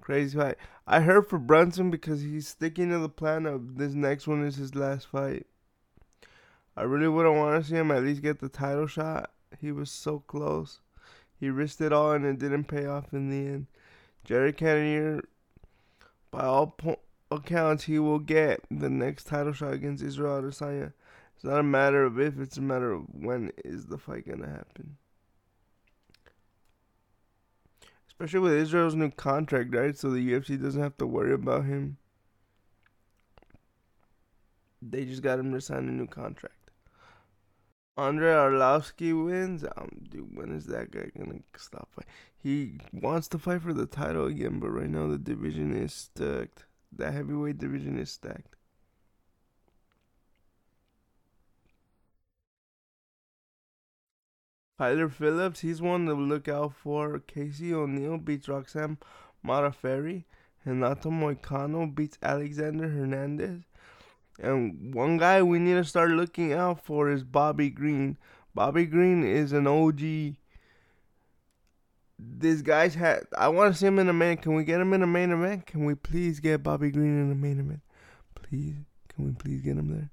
Crazy 0.00 0.38
fight. 0.38 0.58
I 0.86 1.00
heard 1.00 1.28
for 1.28 1.40
Brunson 1.40 1.90
because 1.90 2.22
he's 2.22 2.46
sticking 2.46 2.90
to 2.90 3.00
the 3.00 3.08
plan 3.08 3.46
of 3.46 3.78
this 3.78 3.94
next 3.94 4.28
one 4.28 4.44
is 4.44 4.54
his 4.54 4.76
last 4.76 5.08
fight. 5.08 5.48
I 6.76 6.82
really 6.82 7.08
wouldn't 7.08 7.34
want 7.34 7.64
to 7.64 7.68
see 7.68 7.74
him 7.74 7.90
at 7.90 8.04
least 8.04 8.22
get 8.22 8.38
the 8.38 8.48
title 8.48 8.86
shot. 8.86 9.32
He 9.58 9.72
was 9.72 9.90
so 9.90 10.20
close. 10.20 10.78
He 11.40 11.50
risked 11.50 11.80
it 11.80 11.92
all 11.92 12.12
and 12.12 12.24
it 12.24 12.38
didn't 12.38 12.68
pay 12.68 12.86
off 12.86 13.12
in 13.12 13.28
the 13.28 13.52
end. 13.52 13.66
Jared 14.22 14.56
Cannonier, 14.56 15.22
by 16.32 16.44
all 16.44 16.68
po- 16.68 16.98
accounts, 17.30 17.84
he 17.84 18.00
will 18.00 18.18
get 18.18 18.64
the 18.70 18.90
next 18.90 19.28
title 19.28 19.52
shot 19.52 19.74
against 19.74 20.02
Israel 20.02 20.42
Adesanya. 20.42 20.92
It's 21.36 21.44
not 21.44 21.60
a 21.60 21.62
matter 21.62 22.04
of 22.04 22.18
if, 22.18 22.40
it's 22.40 22.56
a 22.56 22.62
matter 22.62 22.90
of 22.90 23.04
when 23.12 23.52
is 23.64 23.86
the 23.86 23.98
fight 23.98 24.26
gonna 24.26 24.48
happen. 24.48 24.96
Especially 28.08 28.40
with 28.40 28.54
Israel's 28.54 28.94
new 28.94 29.10
contract, 29.10 29.74
right? 29.74 29.96
So 29.96 30.10
the 30.10 30.32
UFC 30.32 30.60
doesn't 30.60 30.80
have 30.82 30.96
to 30.98 31.06
worry 31.06 31.34
about 31.34 31.64
him. 31.66 31.98
They 34.80 35.04
just 35.04 35.22
got 35.22 35.38
him 35.38 35.52
to 35.52 35.60
sign 35.60 35.88
a 35.88 35.92
new 35.92 36.06
contract. 36.06 36.61
Andrei 37.96 38.32
Arlovski 38.32 39.12
wins. 39.24 39.64
Um, 39.76 39.90
dude, 40.08 40.34
when 40.34 40.52
is 40.52 40.66
that 40.66 40.90
guy 40.90 41.10
gonna 41.16 41.40
stop 41.56 41.88
fighting? 41.92 42.10
He 42.42 42.78
wants 42.92 43.28
to 43.28 43.38
fight 43.38 43.62
for 43.62 43.72
the 43.72 43.86
title 43.86 44.26
again, 44.26 44.58
but 44.58 44.70
right 44.70 44.88
now 44.88 45.08
the 45.08 45.18
division 45.18 45.76
is 45.76 45.92
stacked. 45.92 46.64
The 46.90 47.10
heavyweight 47.10 47.58
division 47.58 47.98
is 47.98 48.10
stacked. 48.10 48.56
Tyler 54.78 55.08
Phillips, 55.08 55.60
he's 55.60 55.80
one 55.80 56.06
to 56.06 56.14
look 56.14 56.48
out 56.48 56.74
for. 56.74 57.20
Casey 57.20 57.72
O'Neill 57.72 58.18
beats 58.18 58.48
Roxanne 58.48 58.98
Modafferi. 59.46 60.24
Renato 60.64 61.10
Moicano 61.10 61.94
beats 61.94 62.18
Alexander 62.22 62.88
Hernandez. 62.88 63.62
And 64.42 64.92
one 64.92 65.18
guy 65.18 65.40
we 65.40 65.60
need 65.60 65.74
to 65.74 65.84
start 65.84 66.10
looking 66.10 66.52
out 66.52 66.84
for 66.84 67.08
is 67.08 67.22
Bobby 67.22 67.70
Green. 67.70 68.18
Bobby 68.54 68.86
Green 68.86 69.22
is 69.22 69.52
an 69.52 69.68
OG. 69.68 70.34
This 72.18 72.60
guy's 72.60 72.96
had. 72.96 73.20
I 73.38 73.48
want 73.48 73.72
to 73.72 73.78
see 73.78 73.86
him 73.86 74.00
in 74.00 74.08
a 74.08 74.12
main. 74.12 74.38
Can 74.38 74.54
we 74.54 74.64
get 74.64 74.80
him 74.80 74.92
in 74.92 75.02
a 75.02 75.06
main 75.06 75.30
event? 75.30 75.66
Can 75.66 75.84
we 75.84 75.94
please 75.94 76.40
get 76.40 76.64
Bobby 76.64 76.90
Green 76.90 77.22
in 77.22 77.30
a 77.30 77.36
main 77.36 77.60
event? 77.60 77.82
Please, 78.34 78.74
can 79.08 79.26
we 79.26 79.32
please 79.32 79.60
get 79.60 79.76
him 79.76 79.90
there? 79.90 80.10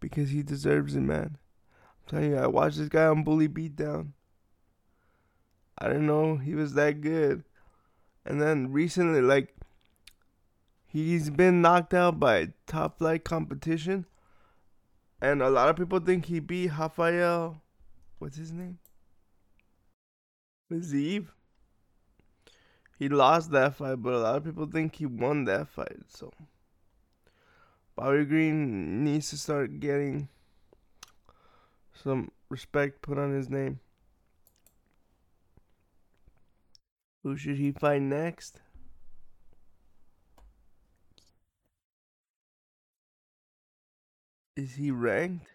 Because 0.00 0.30
he 0.30 0.42
deserves 0.42 0.96
it, 0.96 1.00
man. 1.00 1.36
I'm 1.76 2.08
telling 2.08 2.30
you, 2.30 2.38
I 2.38 2.46
watched 2.46 2.78
this 2.78 2.88
guy 2.88 3.04
on 3.04 3.22
Bully 3.22 3.48
Beatdown. 3.48 4.12
I 5.78 5.88
didn't 5.88 6.06
know 6.06 6.36
he 6.38 6.54
was 6.54 6.72
that 6.74 7.02
good. 7.02 7.44
And 8.24 8.40
then 8.40 8.72
recently, 8.72 9.20
like, 9.20 9.54
he's 10.92 11.30
been 11.30 11.62
knocked 11.62 11.94
out 11.94 12.20
by 12.20 12.48
top 12.66 12.98
flight 12.98 13.24
competition. 13.24 14.04
And 15.20 15.40
a 15.40 15.48
lot 15.48 15.68
of 15.68 15.76
people 15.76 16.00
think 16.00 16.26
he 16.26 16.40
beat 16.40 16.72
Rafael. 16.78 17.62
What's 18.18 18.36
his 18.36 18.52
name? 18.52 18.78
Fiziev. 20.70 21.28
He 22.98 23.08
lost 23.08 23.50
that 23.52 23.76
fight, 23.76 24.02
but 24.02 24.14
a 24.14 24.18
lot 24.18 24.36
of 24.36 24.44
people 24.44 24.66
think 24.66 24.96
he 24.96 25.06
won 25.06 25.44
that 25.44 25.68
fight. 25.68 25.96
So, 26.08 26.32
Bobby 27.96 28.24
Green 28.24 29.04
needs 29.04 29.30
to 29.30 29.38
start 29.38 29.80
getting 29.80 30.28
some 31.94 32.30
respect 32.48 33.02
put 33.02 33.18
on 33.18 33.32
his 33.32 33.48
name. 33.48 33.80
Who 37.22 37.36
should 37.36 37.56
he 37.56 37.72
fight 37.72 38.02
next? 38.02 38.60
Is 44.54 44.74
he 44.74 44.90
ranked? 44.90 45.48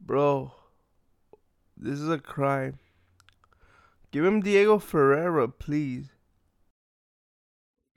Bro, 0.00 0.52
this 1.76 1.98
is 1.98 2.08
a 2.08 2.18
crime. 2.18 2.78
Give 4.12 4.24
him 4.24 4.40
Diego 4.40 4.78
Ferreira, 4.78 5.48
please. 5.48 6.10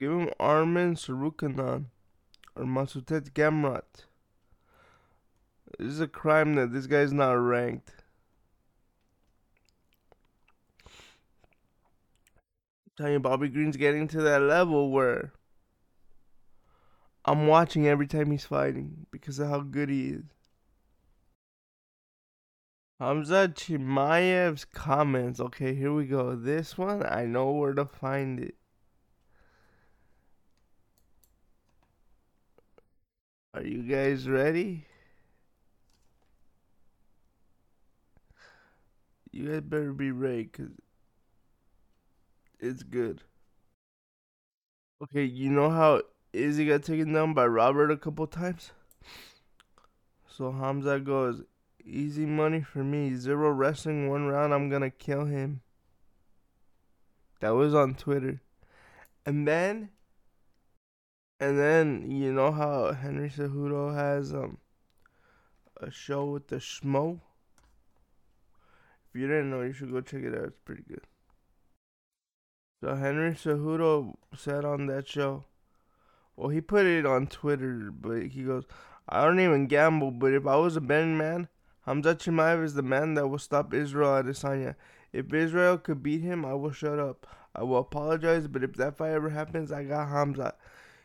Give 0.00 0.10
him 0.10 0.30
Arman 0.40 0.96
Tsarukyan 0.96 1.84
or 2.56 2.64
Mateusz 2.64 3.30
Gamrot. 3.30 4.06
This 5.78 5.92
is 5.92 6.00
a 6.00 6.08
crime 6.08 6.54
that 6.54 6.72
this 6.72 6.88
guy's 6.88 7.12
not 7.12 7.34
ranked. 7.34 7.92
I'm 12.84 12.92
telling 12.96 13.12
you, 13.12 13.20
Bobby 13.20 13.48
Green's 13.48 13.76
getting 13.76 14.08
to 14.08 14.20
that 14.22 14.42
level 14.42 14.90
where 14.90 15.32
I'm 17.24 17.46
watching 17.46 17.86
every 17.86 18.06
time 18.06 18.30
he's 18.30 18.44
fighting 18.44 19.06
because 19.10 19.38
of 19.38 19.48
how 19.48 19.60
good 19.60 19.88
he 19.90 20.08
is. 20.08 20.24
Hamza 23.00 23.48
Chimaev's 23.48 24.66
comments. 24.66 25.40
Okay, 25.40 25.74
here 25.74 25.92
we 25.92 26.06
go. 26.06 26.36
This 26.36 26.76
one, 26.76 27.04
I 27.04 27.24
know 27.24 27.50
where 27.52 27.72
to 27.72 27.86
find 27.86 28.38
it. 28.38 28.56
Are 33.54 33.62
you 33.62 33.82
guys 33.82 34.28
ready? 34.28 34.86
You 39.32 39.48
guys 39.48 39.60
better 39.62 39.92
be 39.92 40.10
ready 40.10 40.44
because 40.44 40.72
it's 42.58 42.82
good. 42.82 43.22
Okay, 45.02 45.24
you 45.24 45.50
know 45.50 45.70
how 45.70 46.02
Izzy 46.32 46.66
got 46.66 46.84
taken 46.84 47.12
down 47.12 47.34
by 47.34 47.46
Robert 47.46 47.90
a 47.90 47.96
couple 47.96 48.26
times? 48.26 48.72
So 50.28 50.52
Hamza 50.52 51.00
goes, 51.00 51.42
easy 51.84 52.24
money 52.24 52.62
for 52.62 52.84
me. 52.84 53.14
Zero 53.14 53.50
wrestling, 53.50 54.08
one 54.08 54.26
round, 54.26 54.54
I'm 54.54 54.68
gonna 54.70 54.90
kill 54.90 55.24
him. 55.24 55.60
That 57.40 57.50
was 57.50 57.74
on 57.74 57.94
Twitter. 57.94 58.40
And 59.26 59.46
then 59.46 59.90
and 61.40 61.58
then 61.58 62.10
you 62.10 62.32
know 62.32 62.52
how 62.52 62.92
Henry 62.92 63.30
Cejudo 63.30 63.94
has 63.94 64.32
um 64.32 64.58
a 65.80 65.90
show 65.90 66.26
with 66.26 66.48
the 66.48 66.56
Schmo? 66.56 67.20
If 69.08 69.20
you 69.20 69.26
didn't 69.26 69.50
know, 69.50 69.62
you 69.62 69.72
should 69.72 69.90
go 69.90 70.00
check 70.00 70.22
it 70.22 70.34
out. 70.34 70.44
It's 70.44 70.58
pretty 70.64 70.84
good. 70.86 71.06
So 72.82 72.94
Henry 72.94 73.32
Cejudo 73.32 74.14
said 74.36 74.64
on 74.64 74.86
that 74.86 75.08
show, 75.08 75.44
well, 76.40 76.48
he 76.48 76.62
put 76.62 76.86
it 76.86 77.04
on 77.04 77.26
Twitter, 77.26 77.90
but 77.92 78.28
he 78.28 78.44
goes, 78.44 78.64
I 79.06 79.24
don't 79.24 79.40
even 79.40 79.66
gamble, 79.66 80.10
but 80.10 80.32
if 80.32 80.46
I 80.46 80.56
was 80.56 80.74
a 80.74 80.80
betting 80.80 81.18
man, 81.18 81.48
Hamza 81.84 82.14
Chimaev 82.14 82.64
is 82.64 82.72
the 82.72 82.82
man 82.82 83.12
that 83.14 83.28
will 83.28 83.38
stop 83.38 83.74
Israel 83.74 84.22
Adesanya. 84.22 84.74
If 85.12 85.34
Israel 85.34 85.76
could 85.76 86.02
beat 86.02 86.22
him, 86.22 86.46
I 86.46 86.54
will 86.54 86.72
shut 86.72 86.98
up. 86.98 87.26
I 87.54 87.62
will 87.64 87.80
apologize, 87.80 88.46
but 88.48 88.64
if 88.64 88.72
that 88.76 88.96
fight 88.96 89.10
ever 89.10 89.28
happens, 89.28 89.70
I 89.70 89.84
got 89.84 90.08
Hamza. 90.08 90.54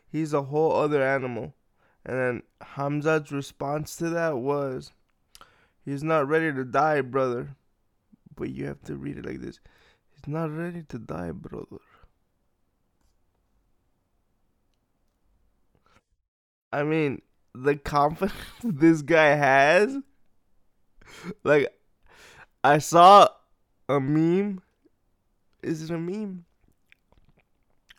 He's 0.09 0.31
a 0.31 0.43
whole 0.43 0.71
other 0.71 1.03
animal. 1.03 1.53
And 2.05 2.17
then 2.17 2.43
Hamza's 2.61 3.29
response 3.29 3.97
to 3.97 4.09
that 4.11 4.37
was, 4.37 4.93
He's 5.83 6.03
not 6.03 6.29
ready 6.29 6.53
to 6.53 6.63
die, 6.63 7.01
brother. 7.01 7.57
But 8.33 8.51
you 8.51 8.67
have 8.67 8.83
to 8.83 8.95
read 8.95 9.17
it 9.17 9.25
like 9.25 9.41
this 9.41 9.59
He's 10.11 10.31
not 10.31 10.49
ready 10.49 10.83
to 10.83 10.97
die, 10.97 11.31
brother. 11.31 11.81
I 16.75 16.83
mean, 16.83 17.21
the 17.53 17.77
confidence 17.77 18.35
this 18.63 19.01
guy 19.01 19.27
has. 19.27 19.95
Like, 21.45 21.73
I 22.65 22.79
saw 22.79 23.29
a 23.87 24.01
meme. 24.01 24.61
Is 25.63 25.83
it 25.83 25.89
a 25.89 25.97
meme? 25.97 26.43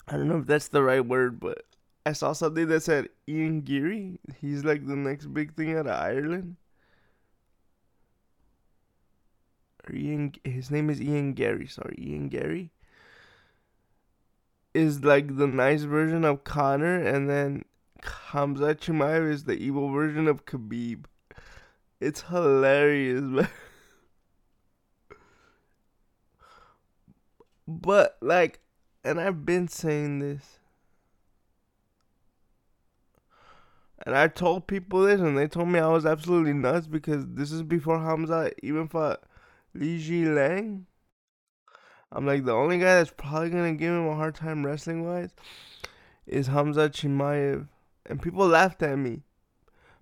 I 0.07 0.13
don't 0.13 0.29
know 0.29 0.39
if 0.39 0.47
that's 0.47 0.69
the 0.69 0.83
right 0.83 1.05
word, 1.05 1.41
but 1.41 1.63
I 2.05 2.13
saw 2.13 2.35
something 2.35 2.69
that 2.69 2.83
said 2.83 3.09
Ian 3.27 3.63
Garry. 3.63 4.21
He's 4.43 4.63
like 4.63 4.87
the 4.87 4.95
next 4.95 5.33
big 5.33 5.55
thing 5.55 5.75
out 5.75 5.87
of 5.87 5.99
Ireland. 5.99 6.57
Ian, 9.91 10.35
his 10.45 10.71
name 10.71 10.91
is 10.91 11.01
Ian 11.01 11.33
Garry. 11.33 11.67
Sorry, 11.67 11.97
Ian 11.99 12.29
Garry 12.29 12.71
is 14.75 15.03
like 15.03 15.39
the 15.39 15.47
nice 15.47 15.85
version 15.85 16.27
of 16.27 16.45
Conor, 16.45 17.01
and 17.01 17.31
then 17.31 17.65
Hamza 18.09 18.75
Chimaev 18.75 19.31
is 19.31 19.45
the 19.45 19.55
evil 19.55 19.91
version 19.91 20.29
of 20.29 20.45
Khabib. 20.45 21.05
It's 22.01 22.23
hilarious, 22.23 23.21
man. 23.23 23.49
But 27.67 28.17
like, 28.21 28.61
and 29.05 29.21
I've 29.21 29.45
been 29.45 29.69
saying 29.69 30.21
this, 30.21 30.61
and 34.05 34.17
I 34.17 34.29
told 34.29 34.69
people 34.69 35.03
this, 35.03 35.21
and 35.21 35.37
they 35.37 35.49
told 35.49 35.69
me 35.69 35.81
I 35.81 35.89
was 35.89 36.07
absolutely 36.07 36.53
nuts 36.53 36.87
because 36.87 37.27
this 37.27 37.51
is 37.51 37.63
before 37.63 37.99
Hamza 37.99 38.53
even 38.63 38.87
fought 38.89 39.23
Li 39.75 39.99
Jingliang. 39.99 40.85
I'm 42.13 42.25
like 42.25 42.45
the 42.45 42.53
only 42.53 42.79
guy 42.79 42.97
that's 42.97 43.13
probably 43.17 43.51
gonna 43.51 43.75
give 43.75 43.93
him 43.93 44.07
a 44.07 44.15
hard 44.15 44.37
time 44.37 44.65
wrestling 44.65 45.05
wise 45.05 45.31
is 46.27 46.47
Hamza 46.47 46.89
Chimaev, 46.89 47.69
and 48.09 48.23
people 48.23 48.47
laughed 48.47 48.83
at 48.83 48.99
me. 48.99 49.23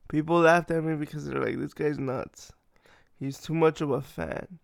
People 0.08 0.40
laughed 0.40 0.70
at 0.70 0.84
me 0.84 0.96
because 0.96 1.26
they're 1.26 1.40
like, 1.40 1.58
this 1.58 1.74
guy's 1.74 1.98
nuts. 1.98 2.52
He's 3.18 3.38
too 3.38 3.54
much 3.54 3.80
of 3.80 3.90
a 3.90 4.00
fan. 4.00 4.58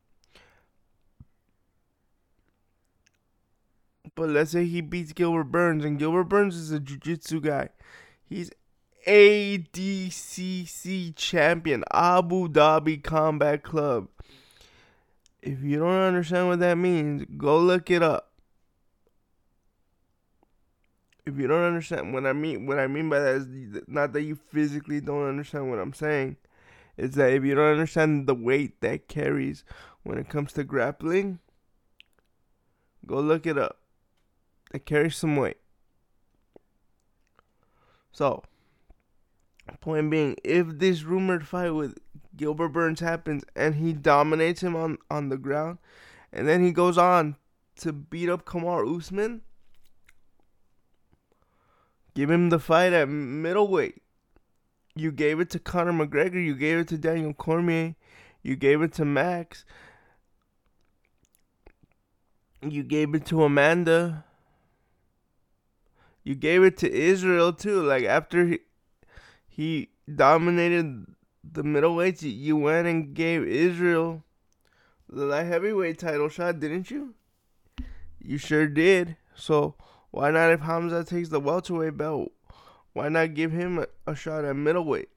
But 4.15 4.31
let's 4.31 4.51
say 4.51 4.65
he 4.65 4.81
beats 4.81 5.13
Gilbert 5.13 5.45
Burns, 5.45 5.85
and 5.85 5.99
Gilbert 5.99 6.25
Burns 6.25 6.57
is 6.57 6.73
a 6.73 6.81
jiu-jitsu 6.81 7.41
guy. 7.41 7.69
He's 8.25 8.51
ADCC 9.07 11.15
champion, 11.17 11.85
Abu 11.93 12.49
Dhabi 12.49 13.03
Combat 13.03 13.63
Club. 13.63 14.09
If 15.43 15.63
you 15.63 15.79
don't 15.79 15.89
understand 15.89 16.49
what 16.49 16.61
that 16.61 16.77
means, 16.77 17.25
go 17.37 17.59
look 17.59 17.91
it 17.91 18.03
up. 18.03 18.30
If 21.27 21.39
you 21.39 21.47
don't 21.47 21.63
understand 21.63 22.15
what 22.15 22.27
I 22.27 22.33
mean, 22.33 22.67
what 22.67 22.79
I 22.79 22.87
mean 22.87 23.09
by 23.09 23.19
that 23.21 23.35
is 23.37 23.83
not 23.87 24.13
that 24.15 24.23
you 24.23 24.37
physically 24.37 25.01
don't 25.01 25.29
understand 25.29 25.71
what 25.71 25.79
I'm 25.79 25.93
saying. 25.93 26.37
It's 26.97 27.17
that 27.17 27.33
if 27.33 27.45
you 27.45 27.55
don't 27.55 27.73
understand 27.73 28.27
the 28.27 28.35
weight 28.35 28.81
that 28.81 29.09
carries 29.09 29.65
when 30.03 30.19
it 30.19 30.29
comes 30.29 30.53
to 30.55 30.65
grappling, 30.65 31.39
go 33.07 33.21
look 33.21 33.47
it 33.47 33.59
up 33.59 33.79
It 34.73 34.87
carries 34.87 35.17
some 35.17 35.37
weight. 35.37 35.59
So, 38.13 38.43
point 39.81 40.11
being, 40.11 40.37
if 40.45 40.67
this 40.79 41.05
rumored 41.05 41.47
fight 41.47 41.71
with 41.71 41.97
Gilbert 42.37 42.71
Burns 42.71 43.01
happens 43.01 43.45
and 43.55 43.77
he 43.77 43.93
dominates 43.93 44.63
him 44.63 44.75
on, 44.75 44.99
on 45.11 45.29
the 45.29 45.37
ground, 45.37 45.79
and 46.33 46.49
then 46.49 46.65
he 46.65 46.73
goes 46.73 46.99
on 46.99 47.37
to 47.81 47.93
beat 47.93 48.29
up 48.29 48.45
Kamaru 48.45 48.99
Usman, 48.99 49.43
give 52.21 52.31
him 52.31 52.51
the 52.51 52.59
fight 52.59 52.93
at 52.93 53.09
middleweight. 53.09 54.03
You 54.95 55.11
gave 55.11 55.41
it 55.41 55.51
to 55.51 55.59
Conor 55.59 55.93
McGregor, 55.93 56.45
you 56.45 56.55
gave 56.55 56.79
it 56.79 56.89
to 56.89 56.99
Daniel 56.99 57.33
Cormier, 57.33 57.95
you 58.43 58.57
gave 58.57 58.83
it 58.83 58.93
to 58.95 59.05
Max, 59.05 59.65
you 62.63 62.83
gave 62.83 63.15
it 63.15 63.25
to 63.27 63.43
Amanda 63.45 64.25
you 66.23 66.35
gave 66.35 66.63
it 66.63 66.77
to 66.79 66.93
Israel 66.93 67.53
too. 67.53 67.83
Like 67.83 68.05
after 68.05 68.47
he, 68.47 68.59
he 69.49 69.89
dominated 70.15 71.07
the 71.43 71.63
middleweights, 71.63 72.23
you 72.23 72.57
went 72.57 72.87
and 72.87 73.15
gave 73.15 73.43
Israel 73.45 74.23
the 75.09 75.25
light 75.25 75.47
heavyweight 75.47 75.99
title 75.99 76.29
shot, 76.29 76.61
didn't 76.61 76.91
you? 76.91 77.15
You 78.21 78.39
sure 78.39 78.67
did. 78.67 79.17
So 79.35 79.75
why 80.11 80.31
not 80.31 80.51
if 80.51 80.61
Hamza 80.61 81.05
takes 81.05 81.29
the 81.29 81.41
welterweight 81.41 81.97
belt? 81.97 82.33
Why 82.93 83.09
not 83.09 83.35
give 83.35 83.53
him 83.53 83.85
a, 84.07 84.15
shot 84.15 84.45
at 84.45 84.57
middleweight? 84.57 85.09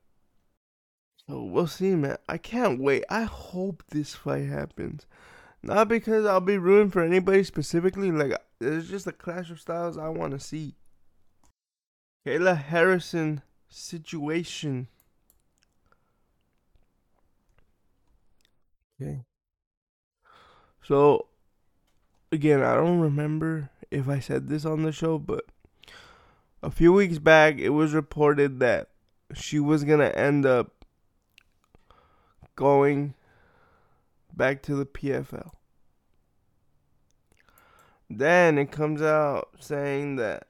So 1.28 1.44
we'll 1.44 1.68
see, 1.68 1.96
man. 1.96 2.18
I 2.30 2.38
can't 2.38 2.80
wait. 2.80 3.04
I 3.10 3.24
hope 3.24 3.84
this 3.90 4.14
fight 4.14 4.48
happens. 4.48 5.08
Not 5.64 5.88
because 5.88 6.26
I'll 6.26 6.42
be 6.42 6.58
rooting 6.58 6.92
for 6.92 7.02
anybody 7.02 7.44
specifically. 7.44 8.12
Like, 8.12 8.38
it's 8.60 8.90
just 8.90 9.08
a 9.08 9.12
clash 9.12 9.50
of 9.50 9.60
styles 9.60 9.98
I 9.98 10.10
want 10.10 10.34
to 10.34 10.40
see. 10.40 10.76
Kayla 12.28 12.62
Harrison 12.62 13.42
situation. 13.70 14.88
Okay. 19.02 19.24
So, 20.84 21.28
again, 22.32 22.62
I 22.62 22.76
don't 22.76 23.00
remember 23.00 23.70
if 23.94 24.10
I 24.10 24.20
said 24.20 24.50
this 24.50 24.66
on 24.66 24.82
the 24.82 24.92
show, 24.92 25.20
but 25.20 25.46
a 26.64 26.72
few 26.72 26.92
weeks 26.92 27.20
back, 27.20 27.60
it 27.60 27.70
was 27.70 27.94
reported 27.94 28.60
that 28.60 28.90
she 29.36 29.60
was 29.60 29.84
going 29.84 30.00
to 30.00 30.18
end 30.18 30.46
up 30.46 30.86
going 32.56 33.14
back 34.36 34.64
to 34.64 34.76
the 34.76 34.86
PFL. 34.86 35.52
Then 38.10 38.58
it 38.58 38.72
comes 38.72 39.02
out 39.02 39.50
saying 39.60 40.16
that 40.16 40.48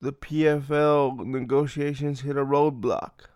the 0.00 0.12
PFL 0.12 1.26
negotiations 1.26 2.22
hit 2.22 2.36
a 2.36 2.44
roadblock. 2.44 3.28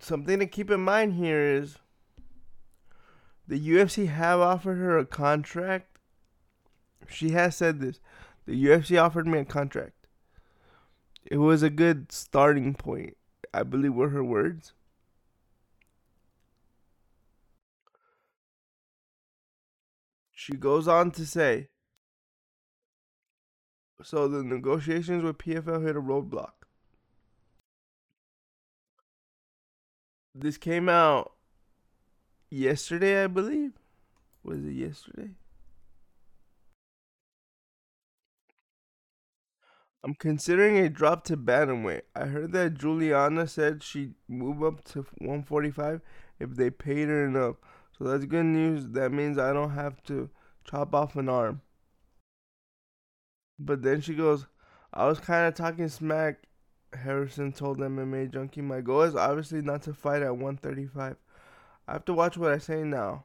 Something 0.00 0.38
to 0.38 0.46
keep 0.46 0.70
in 0.70 0.80
mind 0.80 1.14
here 1.14 1.40
is 1.40 1.78
the 3.46 3.58
UFC 3.58 4.06
have 4.08 4.40
offered 4.40 4.76
her 4.76 4.98
a 4.98 5.04
contract. 5.04 5.98
She 7.08 7.30
has 7.30 7.56
said 7.56 7.80
this. 7.80 8.00
The 8.46 8.64
UFC 8.64 9.00
offered 9.00 9.26
me 9.26 9.38
a 9.38 9.44
contract. 9.44 10.06
It 11.24 11.38
was 11.38 11.62
a 11.62 11.70
good 11.70 12.12
starting 12.12 12.74
point, 12.74 13.16
I 13.52 13.62
believe 13.62 13.94
were 13.94 14.10
her 14.10 14.24
words. 14.24 14.72
She 20.32 20.54
goes 20.54 20.86
on 20.86 21.10
to 21.12 21.24
say 21.24 21.68
so 24.02 24.28
the 24.28 24.42
negotiations 24.42 25.22
with 25.22 25.38
PFL 25.38 25.86
hit 25.86 25.96
a 25.96 26.00
roadblock. 26.00 26.53
This 30.34 30.58
came 30.58 30.88
out 30.88 31.32
yesterday, 32.50 33.22
I 33.22 33.26
believe. 33.28 33.72
Was 34.42 34.64
it 34.64 34.72
yesterday? 34.72 35.30
I'm 40.02 40.14
considering 40.14 40.76
a 40.76 40.90
drop 40.90 41.24
to 41.24 41.36
bantamweight. 41.36 42.02
I 42.14 42.26
heard 42.26 42.52
that 42.52 42.74
Julianna 42.74 43.46
said 43.46 43.82
she'd 43.82 44.14
move 44.28 44.62
up 44.62 44.84
to 44.86 45.06
145 45.18 46.02
if 46.40 46.50
they 46.56 46.68
paid 46.68 47.08
her 47.08 47.24
enough. 47.26 47.56
So 47.96 48.04
that's 48.04 48.26
good 48.26 48.44
news. 48.44 48.88
That 48.88 49.12
means 49.12 49.38
I 49.38 49.52
don't 49.52 49.70
have 49.70 50.02
to 50.04 50.28
chop 50.64 50.94
off 50.94 51.16
an 51.16 51.28
arm. 51.28 51.62
But 53.58 53.82
then 53.82 54.00
she 54.00 54.14
goes, 54.14 54.46
I 54.92 55.06
was 55.06 55.20
kind 55.20 55.46
of 55.46 55.54
talking 55.54 55.88
smack 55.88 56.42
Harrison 56.96 57.52
told 57.52 57.78
MMA 57.78 58.32
Junkie, 58.32 58.60
"My 58.60 58.80
goal 58.80 59.00
oh, 59.00 59.02
is 59.02 59.14
obviously 59.14 59.62
not 59.62 59.82
to 59.82 59.94
fight 59.94 60.22
at 60.22 60.36
135. 60.36 61.16
I 61.86 61.92
have 61.92 62.04
to 62.06 62.14
watch 62.14 62.36
what 62.36 62.52
I 62.52 62.58
say 62.58 62.82
now. 62.82 63.24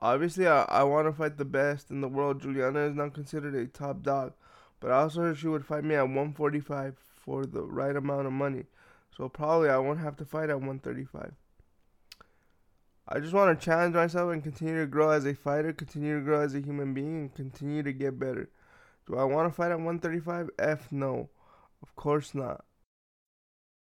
Obviously, 0.00 0.46
I, 0.46 0.62
I 0.64 0.82
want 0.82 1.06
to 1.06 1.12
fight 1.12 1.38
the 1.38 1.44
best 1.44 1.90
in 1.90 2.00
the 2.00 2.08
world. 2.08 2.42
Julianna 2.42 2.80
is 2.80 2.94
not 2.94 3.14
considered 3.14 3.54
a 3.54 3.66
top 3.66 4.02
dog, 4.02 4.32
but 4.80 4.90
I 4.90 5.02
also 5.02 5.20
heard 5.20 5.38
she 5.38 5.48
would 5.48 5.64
fight 5.64 5.84
me 5.84 5.94
at 5.94 6.02
145 6.02 6.96
for 6.98 7.46
the 7.46 7.62
right 7.62 7.94
amount 7.94 8.26
of 8.26 8.32
money. 8.32 8.64
So 9.16 9.28
probably 9.28 9.70
I 9.70 9.78
won't 9.78 10.00
have 10.00 10.16
to 10.16 10.24
fight 10.24 10.50
at 10.50 10.56
135. 10.56 11.34
I 13.08 13.20
just 13.20 13.32
want 13.32 13.58
to 13.58 13.64
challenge 13.64 13.94
myself 13.94 14.32
and 14.32 14.42
continue 14.42 14.80
to 14.80 14.86
grow 14.86 15.10
as 15.10 15.26
a 15.26 15.34
fighter, 15.34 15.72
continue 15.72 16.18
to 16.18 16.24
grow 16.24 16.40
as 16.40 16.54
a 16.54 16.60
human 16.60 16.94
being, 16.94 17.16
and 17.16 17.34
continue 17.34 17.82
to 17.82 17.92
get 17.92 18.18
better. 18.18 18.48
Do 19.06 19.18
I 19.18 19.24
want 19.24 19.48
to 19.48 19.54
fight 19.54 19.70
at 19.70 19.78
135? 19.78 20.50
F 20.58 20.90
no. 20.90 21.28
Of 21.82 21.94
course 21.96 22.34
not. 22.34 22.64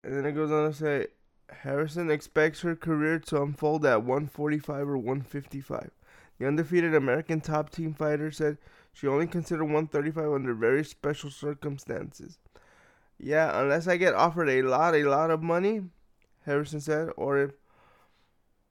And 0.05 0.15
then 0.15 0.27
it 0.27 0.33
goes 0.33 0.51
on 0.51 0.71
to 0.71 0.77
say 0.77 1.07
Harrison 1.51 2.11
expects 2.11 2.61
her 2.61 2.77
career 2.77 3.19
to 3.19 3.43
unfold 3.43 3.85
at 3.85 4.03
145 4.03 4.89
or 4.89 4.97
155. 4.97 5.91
The 6.39 6.47
undefeated 6.47 6.95
American 6.95 7.41
top 7.41 7.71
team 7.71 7.95
fighter 7.95 8.31
said 8.31 8.59
she 8.93 9.07
only 9.07 9.27
considered 9.27 9.65
135 9.65 10.33
under 10.33 10.55
very 10.55 10.85
special 10.85 11.31
circumstances. 11.31 12.39
Yeah, 13.19 13.61
unless 13.61 13.89
I 13.89 13.97
get 13.97 14.15
offered 14.15 14.49
a 14.49 14.63
lot, 14.63 14.95
a 14.95 15.03
lot 15.03 15.31
of 15.31 15.43
money, 15.43 15.83
Harrison 16.45 16.81
said, 16.81 17.11
or 17.17 17.39
if 17.39 17.51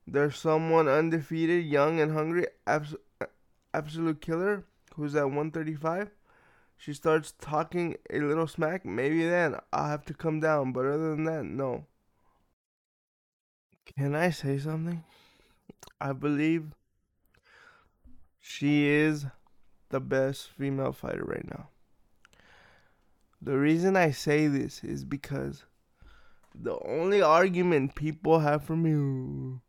there's 0.07 0.37
someone 0.37 0.87
undefeated, 0.87 1.65
young 1.65 1.99
and 1.99 2.13
hungry, 2.13 2.47
abs- 2.65 2.95
absolute 3.73 4.21
killer 4.21 4.63
who's 4.95 5.15
at 5.15 5.25
135, 5.25 6.09
she 6.77 6.93
starts 6.93 7.33
talking 7.41 7.95
a 8.09 8.19
little 8.19 8.47
smack, 8.47 8.85
maybe 8.85 9.27
then 9.27 9.55
I'll 9.73 9.89
have 9.89 10.05
to 10.05 10.13
come 10.13 10.39
down. 10.39 10.71
But 10.71 10.85
other 10.85 11.09
than 11.09 11.23
that, 11.25 11.43
no. 11.43 11.85
Can 13.85 14.15
I 14.15 14.29
say 14.29 14.59
something? 14.59 15.03
I 15.99 16.13
believe 16.13 16.75
she 18.39 18.87
is 18.87 19.25
the 19.89 19.99
best 19.99 20.49
female 20.49 20.93
fighter 20.93 21.23
right 21.23 21.47
now. 21.49 21.69
The 23.41 23.57
reason 23.57 23.95
I 23.95 24.11
say 24.11 24.47
this 24.47 24.83
is 24.83 25.03
because 25.03 25.63
the 26.53 26.77
only 26.85 27.21
argument 27.21 27.95
people 27.95 28.39
have 28.39 28.63
for 28.63 28.75
me 28.75 29.59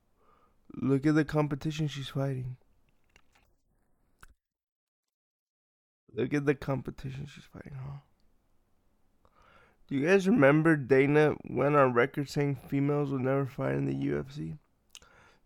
look 0.75 1.07
at 1.07 1.15
the 1.15 1.25
competition 1.25 1.89
she's 1.89 2.09
fighting. 2.09 2.57
Look 6.15 6.35
at 6.35 6.47
the 6.47 6.55
competition 6.55 7.27
she's 7.27 7.45
fighting, 7.45 7.75
huh? 7.75 7.99
Do 9.89 9.95
you 9.95 10.07
guys 10.07 10.29
remember 10.29 10.77
Dana 10.77 11.35
went 11.49 11.77
on 11.77 11.95
record 11.95 12.29
saying 12.29 12.59
females 12.69 13.11
would 13.11 13.23
never 13.23 13.47
fight 13.47 13.75
in 13.75 13.87
the 13.87 13.95
UFC? 13.95 14.59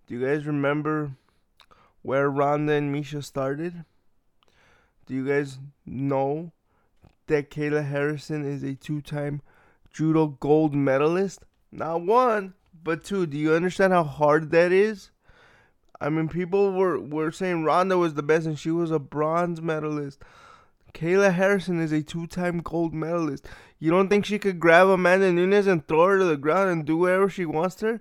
Do 0.06 0.14
you 0.14 0.26
guys 0.26 0.46
remember 0.46 1.12
where 2.02 2.28
Ronda 2.28 2.72
and 2.72 2.92
Miesha 2.92 3.22
started? 3.22 3.84
Do 5.06 5.14
you 5.14 5.26
guys 5.26 5.58
know 5.86 6.50
that 7.28 7.50
Kayla 7.50 7.88
Harrison 7.88 8.44
is 8.44 8.64
a 8.64 8.74
two 8.74 9.00
time 9.00 9.42
judo 9.92 10.26
gold 10.26 10.74
medalist? 10.74 11.44
Not 11.70 12.02
one, 12.02 12.54
but 12.82 13.04
two. 13.04 13.26
Do 13.26 13.38
you 13.38 13.54
understand 13.54 13.92
how 13.92 14.04
hard 14.04 14.50
that 14.50 14.72
is? 14.72 15.10
I 16.00 16.08
mean, 16.08 16.28
people 16.28 16.72
were, 16.72 16.98
were 16.98 17.30
saying 17.30 17.62
Ronda 17.62 17.96
was 17.96 18.14
the 18.14 18.24
best 18.24 18.46
and 18.46 18.58
she 18.58 18.72
was 18.72 18.90
a 18.90 18.98
bronze 18.98 19.62
medalist. 19.62 20.20
Kayla 20.94 21.32
Harrison 21.32 21.80
is 21.80 21.92
a 21.92 22.02
two 22.02 22.26
time 22.26 22.58
gold 22.58 22.92
medalist. 22.94 23.46
You 23.78 23.90
don't 23.90 24.08
think 24.08 24.24
she 24.24 24.38
could 24.38 24.60
grab 24.60 24.88
Amanda 24.88 25.32
Nunes 25.32 25.66
and 25.66 25.86
throw 25.86 26.06
her 26.06 26.18
to 26.18 26.24
the 26.24 26.36
ground 26.36 26.70
and 26.70 26.84
do 26.84 26.98
whatever 26.98 27.28
she 27.28 27.44
wants 27.44 27.74
to 27.76 27.86
her? 27.86 28.00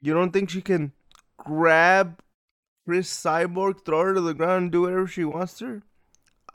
You 0.00 0.14
don't 0.14 0.32
think 0.32 0.50
she 0.50 0.62
can 0.62 0.92
grab 1.36 2.22
Cris 2.86 3.12
Cyborg, 3.12 3.84
throw 3.84 4.04
her 4.04 4.14
to 4.14 4.20
the 4.20 4.34
ground 4.34 4.62
and 4.62 4.72
do 4.72 4.82
whatever 4.82 5.06
she 5.06 5.24
wants 5.24 5.58
to 5.58 5.66
her? 5.66 5.82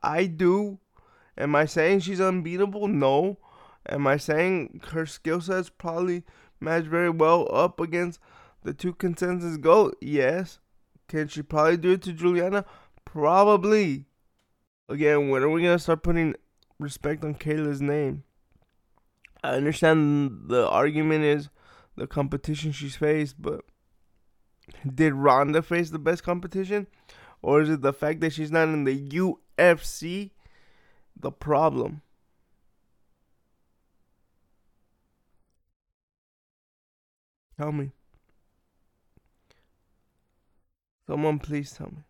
I 0.02 0.26
do. 0.26 0.80
Am 1.38 1.56
I 1.56 1.66
saying 1.66 2.00
she's 2.00 2.22
unbeatable? 2.22 2.88
No. 2.88 3.38
Am 3.88 4.08
I 4.08 4.18
saying 4.18 4.82
her 4.92 5.06
skill 5.06 5.42
sets 5.42 5.70
probably 5.70 6.24
match 6.60 6.86
very 6.86 7.10
well 7.10 7.48
up 7.52 7.80
against 7.80 8.20
the 8.64 8.74
two 8.74 8.94
consensus 8.94 9.58
GOAT? 9.58 9.98
Yes. 10.02 10.60
Can 11.08 11.28
she 11.28 11.42
probably 11.44 11.78
do 11.78 11.92
it 11.92 12.02
to 12.04 12.14
Julianna? 12.14 12.66
Probably. 13.04 14.06
Again, 14.88 15.30
when 15.30 15.42
are 15.42 15.50
we 15.50 15.64
gonna 15.64 15.80
start 15.80 16.04
putting 16.04 16.36
respect 16.80 17.24
on 17.24 17.36
Kayla's 17.36 17.82
name? 17.82 18.24
I 19.44 19.56
understand 19.56 20.50
the 20.50 20.68
argument 20.68 21.24
is 21.24 21.50
the 21.96 22.08
competition 22.08 22.72
she's 22.72 22.96
faced, 22.96 23.42
but 23.42 23.62
did 24.86 25.14
Ronda 25.14 25.62
face 25.62 25.90
the 25.90 26.00
best 26.00 26.24
competition? 26.24 26.88
Or 27.42 27.62
is 27.62 27.70
it 27.70 27.82
the 27.82 27.94
fact 27.94 28.22
that 28.22 28.34
she's 28.34 28.52
not 28.52 28.70
in 28.70 28.84
the 28.84 29.10
UFC 29.10 30.32
the 31.16 31.32
problem? 31.32 32.02
Tell 37.58 37.72
me. 37.72 37.92
Someone 41.08 41.40
please 41.40 41.72
tell 41.72 41.88
me. 41.88 42.04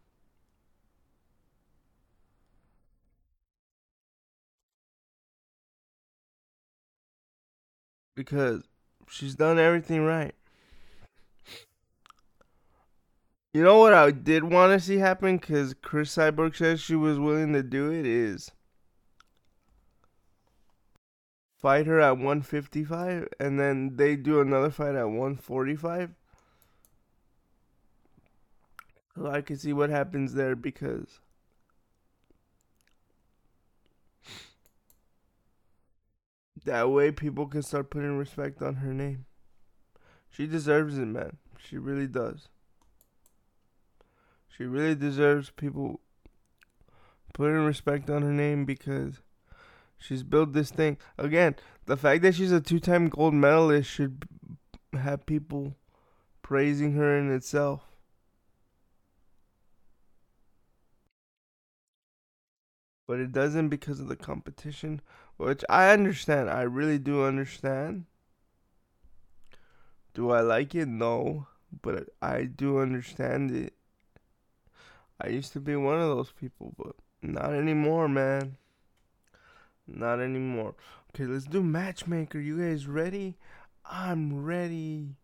Because 8.15 8.63
she's 9.09 9.35
done 9.35 9.59
everything 9.59 10.03
right. 10.03 10.33
You 13.53 13.63
know 13.63 13.79
what 13.79 13.93
I 13.93 14.11
did 14.11 14.43
want 14.43 14.73
to 14.73 14.85
see 14.85 14.97
happen? 14.97 15.37
Because 15.37 15.73
Cris 15.73 16.15
Cyborg 16.15 16.55
says 16.55 16.81
she 16.81 16.95
was 16.95 17.17
willing 17.17 17.53
to 17.53 17.63
do 17.63 17.91
it 17.91 18.05
is 18.05 18.51
fight 21.65 21.87
her 21.87 21.99
at 21.99 22.17
155 22.17 23.27
and 23.39 23.59
then 23.59 23.95
they 23.95 24.15
do 24.15 24.39
another 24.39 24.69
fight 24.69 24.93
at 24.93 25.07
145. 25.07 26.11
So 29.15 29.27
I 29.27 29.41
can 29.41 29.57
see 29.57 29.73
what 29.73 29.89
happens 29.89 30.33
there 30.33 30.55
because 30.55 31.21
that 36.65 36.89
way 36.89 37.11
people 37.11 37.47
can 37.47 37.63
start 37.63 37.89
putting 37.89 38.17
respect 38.17 38.61
on 38.61 38.75
her 38.75 38.93
name. 38.93 39.25
She 40.29 40.47
deserves 40.47 40.97
it, 40.97 41.05
man. 41.05 41.37
She 41.57 41.77
really 41.77 42.07
does. 42.07 42.49
She 44.49 44.63
really 44.63 44.95
deserves 44.95 45.49
people 45.49 46.01
putting 47.33 47.65
respect 47.65 48.09
on 48.09 48.21
her 48.21 48.31
name 48.31 48.65
because 48.65 49.21
she's 49.97 50.23
built 50.23 50.53
this 50.53 50.71
thing. 50.71 50.97
Again, 51.17 51.55
the 51.85 51.97
fact 51.97 52.21
that 52.23 52.35
she's 52.35 52.51
a 52.51 52.61
two 52.61 52.79
time 52.79 53.09
gold 53.09 53.33
medalist 53.33 53.89
should 53.89 54.25
have 54.93 55.25
people 55.25 55.75
praising 56.41 56.93
her 56.93 57.17
in 57.17 57.33
itself. 57.33 57.81
But 63.07 63.19
it 63.19 63.31
doesn't 63.31 63.69
because 63.69 63.99
of 63.99 64.07
the 64.07 64.15
competition, 64.15 65.01
which 65.37 65.63
I 65.69 65.91
understand. 65.91 66.49
I 66.49 66.61
really 66.61 66.97
do 66.97 67.23
understand. 67.25 68.05
Do 70.13 70.31
I 70.31 70.41
like 70.41 70.73
it? 70.75 70.87
No. 70.87 71.47
But 71.81 72.09
I 72.21 72.43
do 72.43 72.79
understand 72.79 73.51
it. 73.51 73.73
I 75.19 75.27
used 75.27 75.53
to 75.53 75.59
be 75.59 75.75
one 75.75 75.99
of 75.99 76.09
those 76.09 76.31
people, 76.31 76.73
but 76.77 76.95
not 77.21 77.53
anymore, 77.53 78.07
man. 78.07 78.57
Not 79.87 80.19
anymore. 80.19 80.75
Okay, 81.13 81.25
let's 81.25 81.45
do 81.45 81.63
matchmaker. 81.63 82.39
You 82.39 82.59
guys 82.59 82.87
ready? 82.87 83.37
I'm 83.85 84.43
ready. 84.43 85.15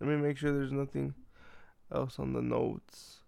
Let 0.00 0.08
me 0.08 0.16
make 0.16 0.38
sure 0.38 0.52
there's 0.52 0.72
nothing 0.72 1.14
else 1.92 2.18
on 2.18 2.32
the 2.32 2.42
notes. 2.42 3.20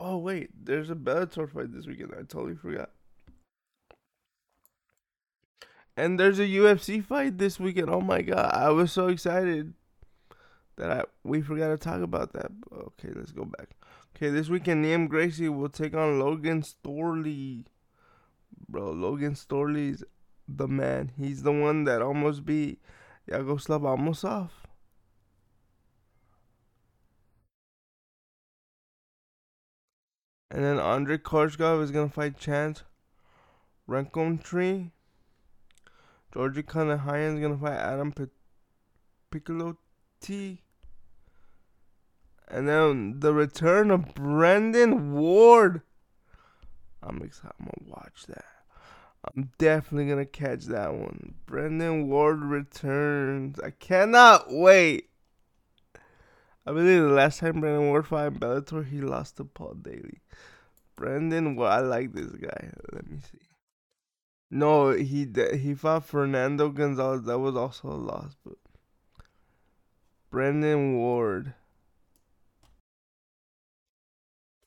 Oh 0.00 0.18
wait, 0.18 0.50
there's 0.64 0.90
a 0.90 0.94
Bellator 0.94 1.50
fight 1.50 1.72
this 1.72 1.86
weekend. 1.86 2.12
I 2.12 2.22
totally 2.22 2.54
forgot. 2.54 2.90
And 5.96 6.18
there's 6.18 6.38
a 6.38 6.46
UFC 6.46 7.04
fight 7.04 7.38
this 7.38 7.58
weekend. 7.58 7.90
Oh 7.90 8.00
my 8.00 8.22
god, 8.22 8.54
I 8.54 8.70
was 8.70 8.92
so 8.92 9.08
excited 9.08 9.74
that 10.76 10.90
I 10.90 11.02
we 11.24 11.42
forgot 11.42 11.68
to 11.68 11.76
talk 11.76 12.02
about 12.02 12.32
that. 12.34 12.52
Okay, 12.72 13.08
let's 13.14 13.32
go 13.32 13.44
back. 13.44 13.70
Okay, 14.16 14.30
this 14.30 14.48
weekend 14.48 14.84
Neiman 14.84 15.08
Gracie 15.08 15.48
will 15.48 15.68
take 15.68 15.94
on 15.94 16.20
Logan 16.20 16.62
Storley. 16.62 17.64
Bro, 18.68 18.92
Logan 18.92 19.34
Storley's 19.34 20.04
the 20.46 20.68
man. 20.68 21.12
He's 21.18 21.42
the 21.42 21.52
one 21.52 21.84
that 21.84 22.02
almost 22.02 22.44
beat 22.44 22.80
Yaroslav 23.26 23.82
Amosov. 23.82 24.50
And 30.50 30.64
then 30.64 30.78
Andrey 30.78 31.18
Koreshkov 31.18 31.82
is 31.82 31.90
gonna 31.90 32.08
fight 32.08 32.38
Chance 32.38 32.82
Rencountre. 33.88 34.90
Georgi 36.32 36.62
Karakhanyan 36.62 37.34
is 37.34 37.40
gonna 37.40 37.58
fight 37.58 37.78
Adam 37.78 38.12
P- 38.12 38.26
Piccolo 39.30 39.76
T. 40.20 40.62
And 42.48 42.66
then 42.66 43.20
the 43.20 43.34
return 43.34 43.90
of 43.90 44.14
Brennan 44.14 45.12
Ward. 45.12 45.82
I'm 47.02 47.22
excited. 47.22 47.52
I'm 47.60 47.66
gonna 47.66 47.90
watch 47.90 48.26
that. 48.28 48.44
I'm 49.24 49.50
definitely 49.58 50.08
gonna 50.08 50.24
catch 50.24 50.64
that 50.66 50.94
one. 50.94 51.34
Brennan 51.44 52.08
Ward 52.08 52.42
returns. 52.42 53.60
I 53.60 53.70
cannot 53.70 54.46
wait. 54.48 55.10
I 56.68 56.72
believe 56.72 57.00
the 57.00 57.08
last 57.08 57.40
time 57.40 57.62
Brennan 57.62 57.88
Ward 57.88 58.06
fought 58.06 58.26
in 58.26 58.38
Bellator, 58.38 58.86
he 58.86 59.00
lost 59.00 59.38
to 59.38 59.44
Paul 59.46 59.72
Daley. 59.72 60.20
Brennan 60.96 61.56
Ward, 61.56 61.70
I 61.70 61.80
like 61.80 62.12
this 62.12 62.30
guy. 62.32 62.70
Let 62.92 63.08
me 63.08 63.16
see. 63.20 63.38
No, 64.50 64.90
he 64.90 65.26
he 65.54 65.72
fought 65.72 66.04
Fernando 66.04 66.68
Gonzalez. 66.68 67.22
That 67.22 67.38
was 67.38 67.56
also 67.56 67.88
a 67.88 67.96
loss, 67.96 68.36
but 68.44 68.58
Brennan 70.30 70.98
Ward. 70.98 71.54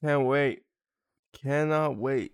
Can't 0.04 0.26
wait. 0.26 0.64
Cannot 1.34 1.98
wait. 1.98 2.32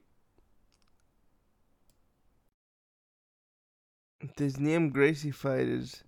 This 4.38 4.54
Neiman 4.54 4.94
Gracie 4.94 5.32
fight 5.32 5.68
is 5.68 6.06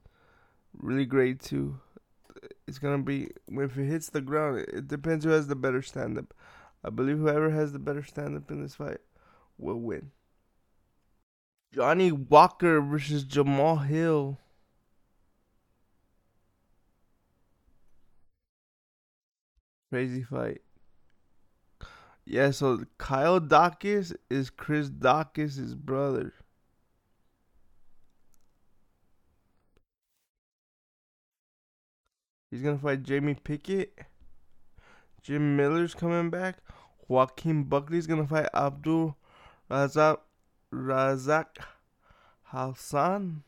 really 0.72 1.06
great 1.06 1.42
too. 1.42 1.82
It's 2.70 2.78
gonna 2.78 3.00
be 3.00 3.30
if 3.48 3.78
it 3.80 3.86
hits 3.86 4.12
the 4.12 4.22
ground. 4.22 4.60
It 4.72 4.88
depends 4.88 5.26
who 5.26 5.32
has 5.32 5.48
the 5.48 5.56
better 5.56 5.82
stand 5.82 6.20
up. 6.20 6.36
I 6.84 6.92
believe 6.92 7.18
whoever 7.18 7.50
has 7.50 7.74
the 7.74 7.80
better 7.80 8.04
stand 8.04 8.38
up 8.38 8.52
in 8.52 8.62
this 8.62 8.76
fight 8.76 9.00
will 9.58 9.80
win. 9.80 10.12
Johnny 11.74 12.12
Walker 12.12 12.80
versus 12.80 13.24
Jamal 13.24 13.78
Hill. 13.78 14.38
Crazy 19.90 20.22
fight. 20.22 20.62
Yeah, 22.24 22.52
so 22.52 22.84
Kyle 23.00 23.42
Daukaus 23.42 24.16
is 24.30 24.52
Chris 24.52 24.92
Daukaus' 24.92 25.76
brother. 25.76 26.34
He's 32.50 32.62
gonna 32.62 32.78
fight 32.78 33.04
Jamie 33.04 33.36
Pickett. 33.36 34.00
Jim 35.22 35.56
Miller's 35.56 35.94
coming 35.94 36.30
back. 36.30 36.58
Joaquin 37.08 37.64
Buckley's 37.64 38.08
gonna 38.08 38.28
fight 38.28 38.50
Abdul 38.54 39.18
Razak 39.70 40.20
Razak 40.74 41.58
Hassan. 42.44 43.44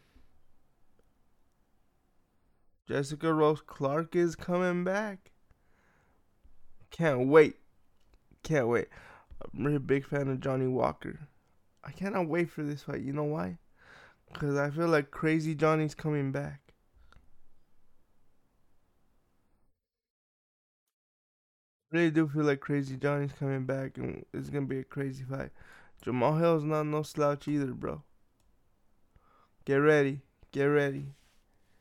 Jessica 2.87 3.33
Rose 3.33 3.61
Clark 3.65 4.15
is 4.15 4.35
coming 4.35 4.83
back. 4.83 5.31
Can't 6.89 7.27
wait. 7.27 7.55
Can't 8.43 8.67
wait. 8.67 8.87
I'm 9.41 9.63
really 9.63 9.77
a 9.77 9.79
big 9.79 10.05
fan 10.05 10.27
of 10.27 10.39
Johnny 10.39 10.67
Walker. 10.67 11.27
I 11.83 11.91
cannot 11.91 12.27
wait 12.27 12.49
for 12.49 12.63
this 12.63 12.83
fight. 12.83 13.01
You 13.01 13.13
know 13.13 13.23
why? 13.23 13.57
Because 14.31 14.57
I 14.57 14.69
feel 14.69 14.87
like 14.87 15.09
Crazy 15.09 15.55
Johnny's 15.55 15.95
coming 15.95 16.31
back. 16.31 16.70
Really 21.91 22.11
do 22.11 22.27
feel 22.27 22.43
like 22.43 22.59
Crazy 22.59 22.95
Johnny's 22.95 23.33
coming 23.37 23.65
back 23.65 23.97
and 23.97 24.25
it's 24.33 24.49
to 24.49 24.61
be 24.61 24.79
a 24.79 24.83
crazy 24.83 25.23
fight. 25.23 25.51
Jamal 26.01 26.37
Hill's 26.37 26.63
not 26.63 26.83
no 26.83 27.03
slouch 27.03 27.47
either, 27.47 27.73
bro. 27.73 28.01
Get 29.65 29.75
ready. 29.75 30.21
Get 30.51 30.65
ready. 30.65 31.13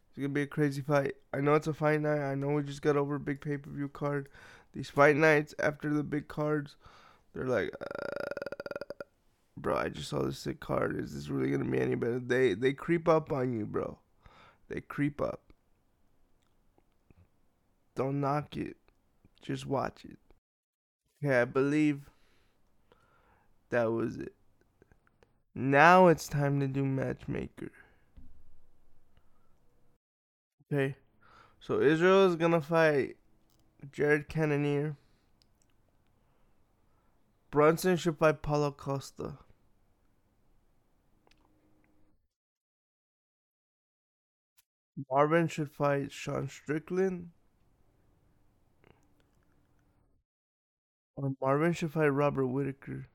It's 0.09 0.19
gonna 0.19 0.29
be 0.29 0.43
a 0.43 0.47
crazy 0.47 0.83
fight. 0.83 1.15
I 1.33 1.41
know 1.41 1.55
it's 1.55 1.67
a 1.67 1.73
fight 1.73 2.01
night. 2.01 2.21
I 2.21 2.35
know 2.35 2.49
we 2.49 2.63
just 2.63 2.83
got 2.83 2.97
over 2.97 3.15
a 3.15 3.21
big 3.21 3.41
pay 3.41 3.57
per 3.57 3.71
view 3.71 3.89
card. 3.89 4.29
These 4.73 4.91
fight 4.91 5.17
nights 5.17 5.55
after 5.59 5.93
the 5.93 6.03
big 6.03 6.29
cards, 6.29 6.77
they're 7.33 7.47
like, 7.47 7.71
uh, 7.81 9.05
bro, 9.57 9.77
I 9.77 9.89
just 9.89 10.09
saw 10.11 10.23
this 10.23 10.39
sick 10.39 10.61
card. 10.61 10.99
Is 10.99 11.15
this 11.15 11.29
really 11.29 11.51
gonna 11.51 11.71
be 11.71 11.81
any 11.81 11.95
better? 11.95 12.19
They 12.19 12.55
they 12.55 12.73
creep 12.73 13.09
up 13.09 13.33
on 13.33 13.53
you, 13.53 13.67
bro. 13.67 13.99
They 14.69 14.81
creep 14.81 15.21
up. 15.21 15.41
Don't 17.95 18.21
knock 18.21 18.57
it. 18.57 18.77
Just 19.43 19.67
watch 19.67 20.05
it. 20.05 20.19
Okay, 21.23 21.41
I 21.41 21.45
believe 21.45 22.11
that 23.71 23.91
was 23.91 24.17
it. 24.17 24.35
Now 25.55 26.07
it's 26.09 26.29
time 26.29 26.61
to 26.61 26.69
do 26.69 26.85
matchmaker. 26.85 27.71
Okay. 30.73 30.97
So 31.59 31.81
Israel 31.81 32.27
is 32.27 32.37
gonna 32.37 32.61
fight 32.61 33.17
Jared 33.93 34.29
Cannonier. 34.29 34.97
Brunson 37.51 37.97
should 37.97 38.17
fight 38.19 38.43
Paulo 38.43 38.71
Costa. 38.71 39.39
Marvin 45.11 45.49
should 45.49 45.71
fight 45.71 46.13
Sean 46.13 46.49
Strickland. 46.49 47.31
Or 51.21 51.35
Marvin 51.41 51.75
should 51.75 51.93
fight 51.93 52.07
Robert 52.07 52.47
Whitaker. 52.47 53.07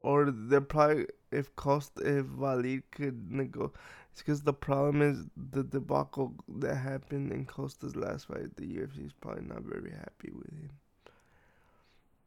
Or 0.00 0.30
they're 0.30 0.62
probably 0.62 1.06
if 1.30 1.54
Costa 1.54 2.00
if 2.18 2.24
Valid 2.26 2.84
could 2.90 3.30
nego 3.30 3.72
it's 4.10 4.20
because 4.20 4.42
the 4.42 4.54
problem 4.54 5.02
is 5.02 5.24
the 5.36 5.62
debacle 5.62 6.34
that 6.56 6.76
happened 6.76 7.32
in 7.32 7.44
Costa's 7.44 7.96
last 7.96 8.28
fight. 8.28 8.56
The 8.56 8.66
UFC 8.66 9.06
is 9.06 9.12
probably 9.12 9.44
not 9.44 9.62
very 9.62 9.90
happy 9.90 10.32
with 10.34 10.50
him. 10.50 10.70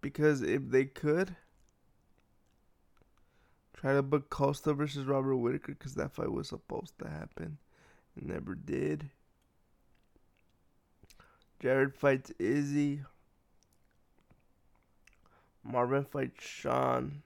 Because 0.02 0.42
if 0.42 0.70
they 0.70 0.86
could 0.86 1.36
try 3.74 3.94
to 3.94 4.02
book 4.02 4.30
Costa 4.30 4.74
versus 4.74 5.06
Robert 5.06 5.38
Whitaker, 5.38 5.74
because 5.74 5.96
that 5.96 6.14
fight 6.14 6.32
was 6.32 6.48
supposed 6.50 6.98
to 7.00 7.10
happen, 7.10 7.58
never 8.16 8.56
did. 8.56 9.10
Jared 11.60 11.96
fights 11.96 12.32
Izzy. 12.40 13.02
Marvin 15.64 16.06
fights 16.06 16.44
Sean. 16.44 17.24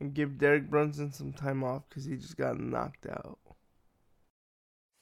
and 0.00 0.14
give 0.14 0.38
Derek 0.38 0.68
Brunson 0.68 1.12
some 1.12 1.32
time 1.32 1.64
off 1.64 1.84
because 1.88 2.04
he 2.04 2.16
just 2.16 2.36
got 2.36 2.60
knocked 2.60 3.06
out. 3.06 3.38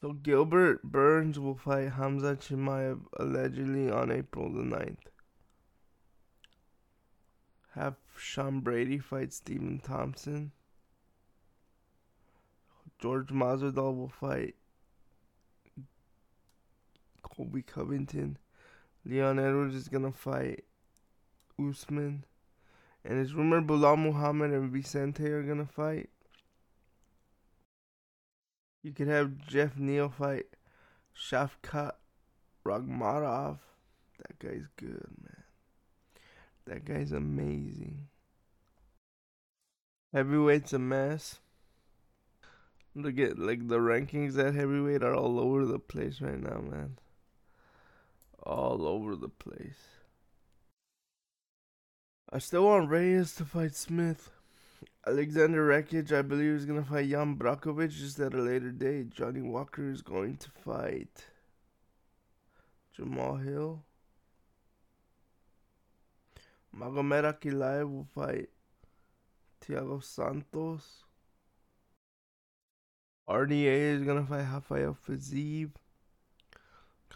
So 0.00 0.12
Gilbert 0.12 0.82
Burns 0.82 1.38
will 1.38 1.56
fight 1.56 1.92
Hamza 1.92 2.36
Chimaev 2.36 3.00
allegedly 3.18 3.90
on 3.90 4.10
April 4.10 4.52
the 4.52 4.62
9th. 4.62 4.98
Have 7.74 7.96
Sean 8.16 8.60
Brady 8.60 8.98
fight 8.98 9.32
Stephen 9.32 9.80
Thompson. 9.80 10.52
George 13.00 13.28
Masvidal 13.28 13.96
will 13.96 14.08
fight 14.08 14.54
Colby 17.36 17.62
Covington. 17.62 18.38
Leon 19.04 19.38
Edwards 19.38 19.74
is 19.74 19.88
gonna 19.88 20.12
fight 20.12 20.64
Usman. 21.58 22.24
And 23.04 23.20
it's 23.20 23.32
rumored 23.32 23.66
Belal 23.66 23.98
Muhammad 23.98 24.52
and 24.52 24.70
Vicente 24.70 25.26
are 25.26 25.42
gonna 25.42 25.66
fight. 25.66 26.08
You 28.82 28.92
could 28.92 29.08
have 29.08 29.46
Geoff 29.46 29.76
Neal 29.76 30.08
fight 30.08 30.46
Shavkat 31.16 31.92
Rakhmonov. 32.66 33.58
That 34.18 34.38
guy's 34.38 34.66
good, 34.76 35.08
man. 35.22 35.44
That 36.66 36.84
guy's 36.84 37.12
amazing. 37.12 38.08
Heavyweight's 40.14 40.72
a 40.72 40.78
mess. 40.78 41.40
Look 42.94 43.18
at 43.18 43.38
like 43.38 43.68
the 43.68 43.78
rankings 43.78 44.38
at 44.38 44.54
heavyweight 44.54 45.02
are 45.02 45.14
all 45.14 45.40
over 45.40 45.66
the 45.66 45.78
place 45.78 46.20
right 46.20 46.40
now, 46.40 46.60
man. 46.60 46.98
All 48.44 48.86
over 48.86 49.16
the 49.16 49.28
place. 49.28 49.88
I 52.30 52.38
still 52.38 52.64
want 52.64 52.90
Reyes 52.90 53.34
to 53.36 53.44
fight 53.44 53.74
Smith. 53.74 54.30
Aleksandar 55.06 55.68
Rakic, 55.68 56.12
I 56.12 56.22
believe, 56.22 56.54
is 56.54 56.66
going 56.66 56.82
to 56.82 56.88
fight 56.88 57.08
Jan 57.08 57.36
Blachowicz 57.36 57.92
just 57.92 58.18
at 58.20 58.34
a 58.34 58.42
later 58.42 58.70
date. 58.70 59.10
Johnny 59.10 59.40
Walker 59.40 59.90
is 59.90 60.02
going 60.02 60.36
to 60.38 60.50
fight 60.50 61.26
Jamal 62.94 63.36
Hill. 63.36 63.82
Magomed 66.76 67.88
will 67.90 68.06
fight 68.14 68.48
Thiago 69.60 70.02
Santos. 70.02 71.04
RDA 73.28 73.96
is 73.96 74.02
going 74.02 74.22
to 74.22 74.28
fight 74.28 74.46
Rafael 74.52 74.96
Fiziev. 75.06 75.70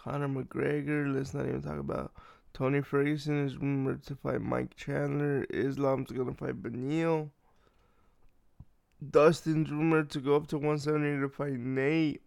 Conor 0.02 0.28
McGregor. 0.28 1.12
Let's 1.12 1.34
not 1.34 1.46
even 1.46 1.62
talk 1.62 1.78
about 1.78 2.12
Tony 2.52 2.80
Ferguson 2.80 3.44
is 3.44 3.56
rumored 3.56 4.02
to 4.04 4.16
fight 4.16 4.40
Mike 4.40 4.74
Chandler. 4.76 5.46
Islam's 5.50 6.10
gonna 6.10 6.34
fight 6.34 6.62
Beneil. 6.62 7.30
Dustin's 9.10 9.70
rumored 9.70 10.10
to 10.10 10.20
go 10.20 10.36
up 10.36 10.48
to 10.48 10.56
170 10.56 11.20
to 11.20 11.28
fight 11.28 11.58
Nate. 11.58 12.22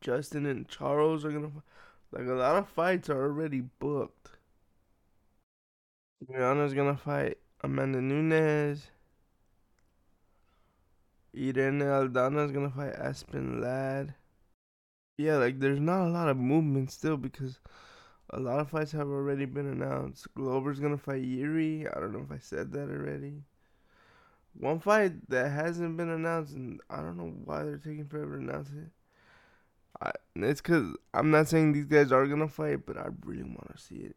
Justin 0.00 0.46
and 0.46 0.66
Charles 0.68 1.24
are 1.24 1.30
gonna 1.30 1.50
like 2.12 2.26
a 2.26 2.32
lot 2.32 2.56
of 2.56 2.68
fights 2.68 3.08
are 3.10 3.22
already 3.22 3.60
booked. 3.60 4.30
Rihanna's 6.28 6.74
gonna 6.74 6.96
fight 6.96 7.38
Amanda 7.62 8.00
Nunes. 8.00 8.90
Irene 11.36 11.80
Aldana's 11.80 12.50
gonna 12.50 12.70
fight 12.70 12.94
Aspen 12.94 13.60
Ladd. 13.60 14.14
Yeah, 15.20 15.36
like 15.36 15.58
there's 15.60 15.78
not 15.78 16.06
a 16.06 16.10
lot 16.10 16.28
of 16.28 16.36
movement 16.36 16.90
still 16.90 17.16
because 17.16 17.58
a 18.30 18.40
lot 18.40 18.60
of 18.60 18.70
fights 18.70 18.92
have 18.92 19.08
already 19.08 19.44
been 19.46 19.66
announced. 19.66 20.32
Glover's 20.34 20.80
gonna 20.80 20.98
fight 20.98 21.22
Yuri. 21.24 21.88
I 21.88 22.00
don't 22.00 22.12
know 22.12 22.22
if 22.22 22.32
I 22.32 22.38
said 22.38 22.72
that 22.72 22.90
already. 22.90 23.44
One 24.54 24.78
fight 24.78 25.28
that 25.28 25.50
hasn't 25.50 25.96
been 25.96 26.08
announced, 26.08 26.54
and 26.54 26.80
I 26.88 26.98
don't 26.98 27.16
know 27.16 27.32
why 27.44 27.64
they're 27.64 27.78
taking 27.78 28.06
forever 28.06 28.36
to 28.36 28.42
announce 28.44 28.70
it. 28.70 28.92
I, 30.00 30.12
it's 30.36 30.60
because 30.60 30.94
I'm 31.12 31.30
not 31.30 31.48
saying 31.48 31.72
these 31.72 31.86
guys 31.86 32.12
are 32.12 32.26
gonna 32.26 32.48
fight, 32.48 32.86
but 32.86 32.96
I 32.96 33.08
really 33.24 33.42
want 33.42 33.76
to 33.76 33.82
see 33.82 33.96
it. 33.96 34.16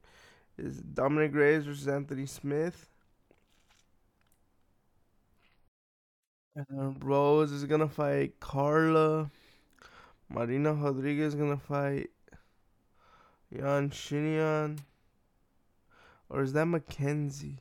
Is 0.57 0.79
Dominic 0.81 1.33
Reyes 1.35 1.65
versus 1.65 1.87
Anthony 1.87 2.25
Smith? 2.25 2.89
And 6.55 7.03
Rose 7.03 7.51
is 7.51 7.65
gonna 7.65 7.87
fight 7.87 8.39
Carla. 8.39 9.29
Marina 10.33 10.73
Rodriguez 10.73 11.35
gonna 11.35 11.57
fight 11.57 12.09
Yan 13.51 13.91
Xiaonan. 13.91 14.79
Or 16.27 16.41
is 16.41 16.53
that 16.53 16.65
Mackenzie? 16.65 17.59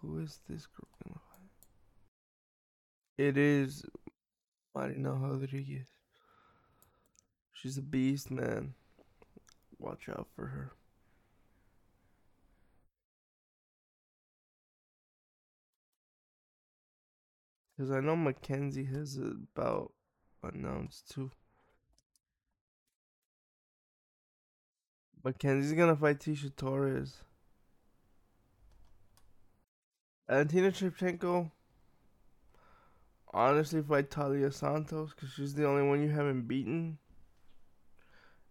Who 0.00 0.18
is 0.18 0.40
this 0.48 0.66
girl 0.66 0.88
gonna 1.04 1.20
fight? 1.30 1.50
It 3.18 3.36
is 3.36 3.84
Marina 4.74 5.12
Rodriguez. 5.12 5.88
She's 7.52 7.76
a 7.76 7.82
beast, 7.82 8.30
man. 8.30 8.72
Watch 9.78 10.08
out 10.08 10.28
for 10.34 10.46
her. 10.46 10.72
Because 17.76 17.90
I 17.90 18.00
know 18.00 18.16
Mackenzie 18.16 18.84
has 18.84 19.18
about 19.18 19.93
announced 20.52 21.10
too. 21.10 21.30
Mackenzie's 25.24 25.72
gonna 25.72 25.96
fight 25.96 26.18
Tecia 26.18 26.54
Torres. 26.54 27.22
Valentina 30.28 30.70
Shevchenko 30.70 31.50
honestly 33.32 33.82
fight 33.82 34.10
Taila 34.10 34.52
Santos 34.52 35.10
because 35.14 35.30
she's 35.30 35.54
the 35.54 35.66
only 35.66 35.82
one 35.82 36.02
you 36.02 36.10
haven't 36.10 36.48
beaten. 36.48 36.98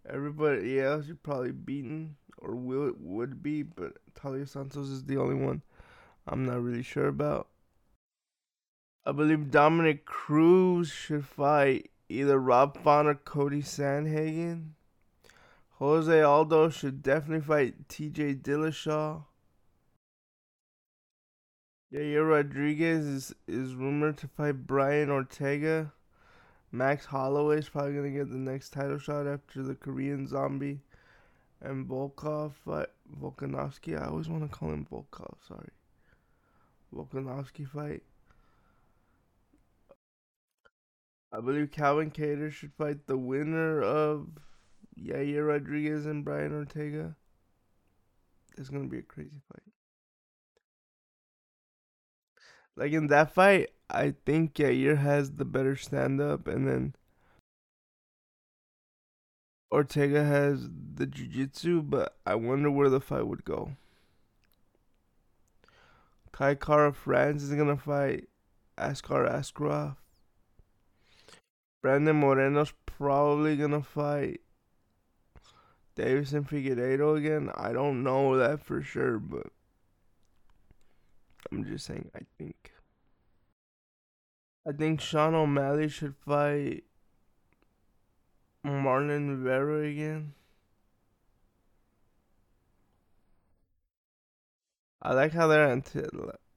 Everybody 0.07 0.81
else 0.81 1.07
you 1.07 1.15
probably 1.15 1.51
beaten 1.51 2.15
or 2.37 2.55
will 2.55 2.91
would 2.99 3.41
be, 3.41 3.63
but 3.63 3.93
Taila 4.15 4.47
Santos 4.47 4.89
is 4.89 5.05
the 5.05 5.17
only 5.17 5.35
one 5.35 5.61
I'm 6.27 6.45
not 6.45 6.61
really 6.61 6.83
sure 6.83 7.07
about. 7.07 7.47
I 9.05 9.11
believe 9.11 9.51
Dominick 9.51 10.05
Cruz 10.05 10.89
should 10.89 11.25
fight 11.25 11.91
either 12.07 12.39
Rob 12.39 12.81
Font 12.81 13.07
or 13.07 13.15
Cory 13.15 13.61
Sandhagen. 13.61 14.71
Jose 15.71 16.21
Aldo 16.21 16.69
should 16.69 17.03
definitely 17.03 17.45
fight 17.45 17.89
TJ 17.89 18.41
Dillashaw. 18.41 19.25
Yair 21.93 22.29
Rodriguez 22.29 23.05
is, 23.05 23.35
is 23.45 23.75
rumored 23.75 24.17
to 24.17 24.27
fight 24.27 24.65
Brian 24.65 25.09
Ortega. 25.09 25.91
Max 26.71 27.05
Holloway 27.05 27.59
is 27.59 27.69
probably 27.69 27.93
going 27.93 28.13
to 28.13 28.17
get 28.17 28.31
the 28.31 28.37
next 28.37 28.69
title 28.69 28.97
shot 28.97 29.27
after 29.27 29.61
the 29.61 29.75
Korean 29.75 30.27
Zombie 30.27 30.79
and 31.61 31.85
Volkov 31.87 32.53
fight. 32.53 32.87
Volkanovski. 33.21 34.01
I 34.01 34.07
always 34.07 34.29
want 34.29 34.43
to 34.43 34.57
call 34.57 34.69
him 34.69 34.87
Volkov, 34.89 35.35
sorry. 35.47 35.69
Volkanovski 36.95 37.67
fight. 37.67 38.03
I 41.33 41.41
believe 41.41 41.71
Calvin 41.71 42.11
Kattar 42.11 42.51
should 42.51 42.73
fight 42.73 43.07
the 43.07 43.17
winner 43.17 43.81
of 43.81 44.27
Yair 44.95 45.47
Rodriguez 45.47 46.05
and 46.05 46.23
Brian 46.23 46.53
Ortega. 46.53 47.15
It's 48.55 48.69
gonna 48.69 48.87
be 48.87 48.99
a 48.99 49.01
crazy 49.01 49.41
fight. 49.51 49.73
Like 52.75 52.91
in 52.91 53.07
that 53.07 53.33
fight, 53.33 53.71
I 53.89 54.13
think 54.25 54.53
Yair 54.53 54.99
has 54.99 55.31
the 55.31 55.45
better 55.45 55.75
stand 55.75 56.21
up, 56.21 56.47
and 56.47 56.67
then 56.67 56.95
Ortega 59.71 60.23
has 60.23 60.69
the 60.93 61.07
jiu 61.07 61.25
jitsu, 61.25 61.81
but 61.81 62.15
I 62.27 62.35
wonder 62.35 62.69
where 62.69 62.89
the 62.89 63.01
fight 63.01 63.25
would 63.25 63.43
go. 63.43 63.75
Kai 66.31 66.53
Kara-France 66.53 67.41
is 67.41 67.55
gonna 67.55 67.77
fight 67.77 68.27
Askar 68.77 69.27
Askarov. 69.27 69.95
Brandon 71.83 72.15
Moreno's 72.15 72.73
probably 72.85 73.57
gonna 73.57 73.83
fight 73.83 74.39
Deiveson 75.97 76.47
Figueiredo 76.47 77.17
again. 77.17 77.51
I 77.55 77.73
don't 77.73 78.03
know 78.03 78.37
that 78.37 78.63
for 78.63 78.81
sure, 78.81 79.19
but 79.19 79.47
I'm 81.51 81.65
just 81.65 81.85
saying 81.85 82.09
I 82.15 82.21
think. 82.37 82.71
I 84.65 84.71
think 84.71 85.01
Sean 85.01 85.35
O'Malley 85.35 85.89
should 85.89 86.15
fight 86.15 86.85
Marlon 88.65 89.43
Rivera 89.43 89.81
again. 89.81 90.35
I 95.01 95.11
like 95.13 95.33
how 95.33 95.47
they're 95.47 95.67
anti- 95.69 96.07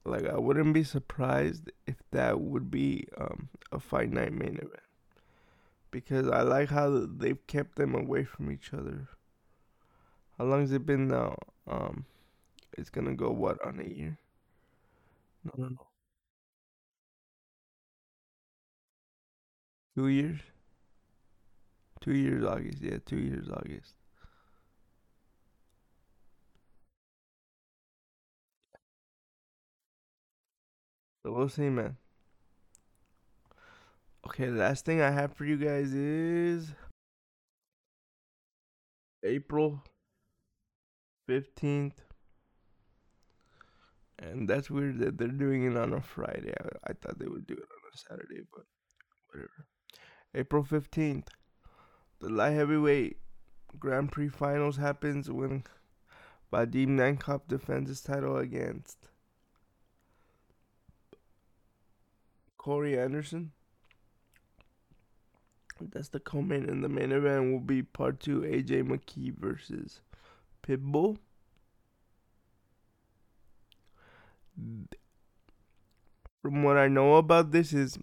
like 0.05 0.25
I 0.25 0.37
wouldn't 0.37 0.73
be 0.73 0.85
surprised 0.85 1.69
if 1.85 1.97
that 2.11 2.39
would 2.39 2.71
be 2.71 3.09
um, 3.17 3.49
a 3.73 3.79
fight 3.81 4.09
night 4.09 4.31
main 4.31 4.55
event 4.55 4.86
because 5.91 6.27
I 6.29 6.41
like 6.41 6.69
how 6.69 7.05
they've 7.07 7.45
kept 7.47 7.75
them 7.75 7.95
away 7.95 8.23
from 8.25 8.51
each 8.51 8.73
other. 8.73 9.09
How 10.37 10.45
long 10.45 10.61
has 10.61 10.71
it 10.71 10.85
been 10.85 11.09
now? 11.09 11.35
Um, 11.67 12.05
it's 12.77 12.89
gonna 12.89 13.15
go 13.15 13.31
what 13.31 13.61
on 13.65 13.79
a 13.79 13.83
year? 13.85 14.19
No, 15.43 15.51
no, 15.57 15.69
no. 15.69 15.87
Two 19.95 20.07
years. 20.07 20.39
Two 22.01 22.13
years 22.15 22.43
August. 22.43 22.81
Yeah, 22.81 22.97
two 23.05 23.17
years 23.19 23.49
August. 23.49 23.93
So 31.23 31.31
we'll 31.33 31.49
see, 31.49 31.69
man. 31.69 31.97
Okay, 34.27 34.49
last 34.49 34.83
thing 34.83 34.99
I 34.99 35.09
have 35.09 35.31
for 35.31 35.45
you 35.45 35.55
guys 35.55 35.93
is 35.93 36.73
April 39.23 39.81
15th. 41.29 41.93
And 44.19 44.49
that's 44.49 44.69
weird 44.69 44.99
that 44.99 45.17
they're 45.17 45.29
doing 45.29 45.71
it 45.71 45.77
on 45.77 45.93
a 45.93 46.01
Friday. 46.01 46.53
I, 46.59 46.89
I 46.89 46.93
thought 46.93 47.19
they 47.19 47.27
would 47.27 47.47
do 47.47 47.53
it 47.53 47.59
on 47.59 47.93
a 47.93 47.97
Saturday, 47.97 48.41
but 48.53 48.65
whatever. 49.29 49.65
April 50.35 50.65
15th, 50.65 51.27
the 52.19 52.27
light 52.27 52.51
heavyweight 52.51 53.19
Grand 53.79 54.11
Prix 54.11 54.27
finals 54.27 54.75
happens 54.75 55.31
when 55.31 55.63
Vadim 56.51 56.89
Nemkov 56.89 57.47
defends 57.47 57.87
his 57.87 58.01
title 58.01 58.35
against 58.35 59.07
Corey 62.57 62.99
Anderson. 62.99 63.53
That's 65.79 66.09
the 66.09 66.19
co-main, 66.19 66.69
and 66.69 66.83
the 66.83 66.89
main 66.89 67.11
event 67.11 67.51
will 67.51 67.59
be 67.59 67.83
part 67.83 68.19
two: 68.19 68.41
AJ 68.41 68.83
McKee 68.83 69.37
versus 69.37 70.01
Pitbull. 70.63 71.17
From 76.41 76.63
what 76.63 76.77
I 76.77 76.87
know 76.87 77.15
about 77.15 77.51
this 77.51 77.73
is 77.73 77.99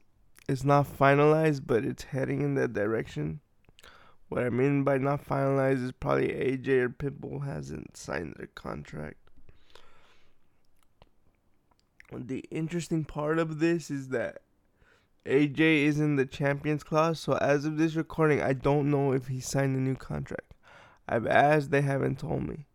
it's 0.48 0.64
not 0.64 0.86
finalized, 0.86 1.62
but 1.66 1.84
it's 1.84 2.04
heading 2.04 2.42
in 2.42 2.54
that 2.54 2.72
direction. 2.72 3.40
What 4.28 4.44
I 4.44 4.50
mean 4.50 4.84
by 4.84 4.98
not 4.98 5.26
finalized 5.26 5.84
is 5.84 5.92
probably 5.92 6.28
AJ 6.28 6.68
or 6.68 6.88
Pitbull 6.90 7.44
hasn't 7.44 7.96
signed 7.96 8.34
their 8.36 8.48
contract. 8.48 9.16
The 12.12 12.44
interesting 12.50 13.04
part 13.04 13.38
of 13.40 13.58
this 13.58 13.90
is 13.90 14.08
that 14.08 14.42
AJ 15.26 15.84
is 15.86 16.00
in 16.00 16.16
the 16.16 16.26
Champions 16.26 16.84
Clause, 16.84 17.18
so 17.18 17.34
as 17.34 17.64
of 17.64 17.78
this 17.78 17.94
recording, 17.94 18.42
I 18.42 18.52
don't 18.52 18.90
know 18.90 19.12
if 19.12 19.28
he 19.28 19.40
signed 19.40 19.74
a 19.74 19.80
new 19.80 19.94
contract. 19.94 20.52
I've 21.08 21.26
asked, 21.26 21.70
they 21.70 21.80
haven't 21.80 22.18
told 22.18 22.46
me. 22.46 22.66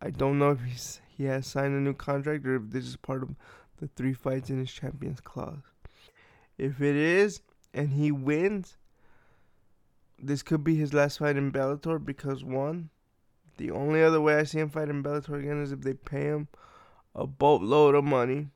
I 0.00 0.10
don't 0.10 0.38
know 0.38 0.50
if 0.50 0.60
he's, 0.62 1.00
he 1.08 1.24
has 1.24 1.46
signed 1.46 1.74
a 1.74 1.80
new 1.80 1.94
contract 1.94 2.46
or 2.46 2.56
if 2.56 2.70
this 2.70 2.86
is 2.86 2.96
part 2.96 3.22
of 3.22 3.34
the 3.80 3.88
three 3.88 4.12
fights 4.12 4.48
in 4.48 4.58
his 4.58 4.72
Champions 4.72 5.20
Clause. 5.20 5.58
If 6.56 6.80
it 6.80 6.94
is, 6.94 7.40
and 7.74 7.90
he 7.90 8.12
wins, 8.12 8.76
this 10.18 10.42
could 10.42 10.62
be 10.62 10.76
his 10.76 10.94
last 10.94 11.18
fight 11.18 11.36
in 11.36 11.50
Bellator 11.50 12.04
because 12.04 12.44
one, 12.44 12.90
the 13.56 13.70
only 13.72 14.02
other 14.02 14.20
way 14.20 14.36
I 14.36 14.44
see 14.44 14.60
him 14.60 14.70
fight 14.70 14.88
in 14.88 15.02
Bellator 15.02 15.38
again 15.38 15.62
is 15.62 15.72
if 15.72 15.80
they 15.80 15.94
pay 15.94 16.24
him 16.24 16.48
a 17.14 17.26
boatload 17.26 17.94
of 17.94 18.04
money. 18.04 18.50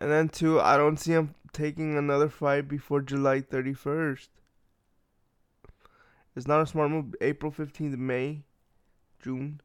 And 0.00 0.10
then 0.10 0.28
two, 0.28 0.60
I 0.60 0.76
don't 0.76 0.98
see 0.98 1.12
him 1.12 1.34
taking 1.52 1.98
another 1.98 2.28
fight 2.28 2.68
before 2.68 3.00
July 3.00 3.40
31st. 3.40 4.28
It's 6.36 6.46
not 6.46 6.62
a 6.62 6.66
smart 6.66 6.90
move. 6.90 7.14
April 7.20 7.50
15th, 7.50 7.98
May, 7.98 8.44
June, 9.20 9.60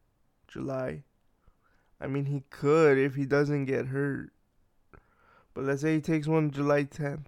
July. 0.47 1.03
I 2.01 2.07
mean, 2.07 2.25
he 2.25 2.43
could 2.49 2.97
if 2.97 3.15
he 3.15 3.25
doesn't 3.25 3.65
get 3.65 3.88
hurt. 3.88 4.31
But 5.53 5.65
let's 5.65 5.84
say 5.84 5.95
he 5.95 6.01
takes 6.01 6.27
one 6.27 6.49
July 6.49 6.86
10th 6.86 7.25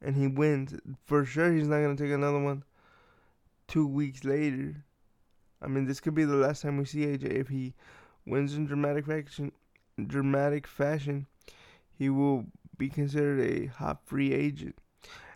and 0.00 0.16
he 0.16 0.28
wins. 0.28 0.78
For 1.04 1.24
sure, 1.24 1.52
he's 1.52 1.66
not 1.66 1.80
going 1.80 1.96
to 1.96 2.02
take 2.02 2.12
another 2.12 2.38
one 2.38 2.62
two 3.66 3.86
weeks 3.86 4.22
later. 4.22 4.84
I 5.60 5.66
mean, 5.66 5.86
this 5.86 5.98
could 5.98 6.14
be 6.14 6.24
the 6.24 6.36
last 6.36 6.62
time 6.62 6.76
we 6.76 6.84
see 6.84 7.06
AJ. 7.06 7.24
If 7.24 7.48
he 7.48 7.74
wins 8.26 8.54
in 8.54 8.66
dramatic 8.66 9.06
fashion, 9.06 9.50
dramatic 10.06 10.66
fashion, 10.66 11.26
he 11.96 12.08
will 12.08 12.46
be 12.76 12.88
considered 12.88 13.40
a 13.40 13.66
hot 13.66 14.00
free 14.04 14.32
agent. 14.32 14.76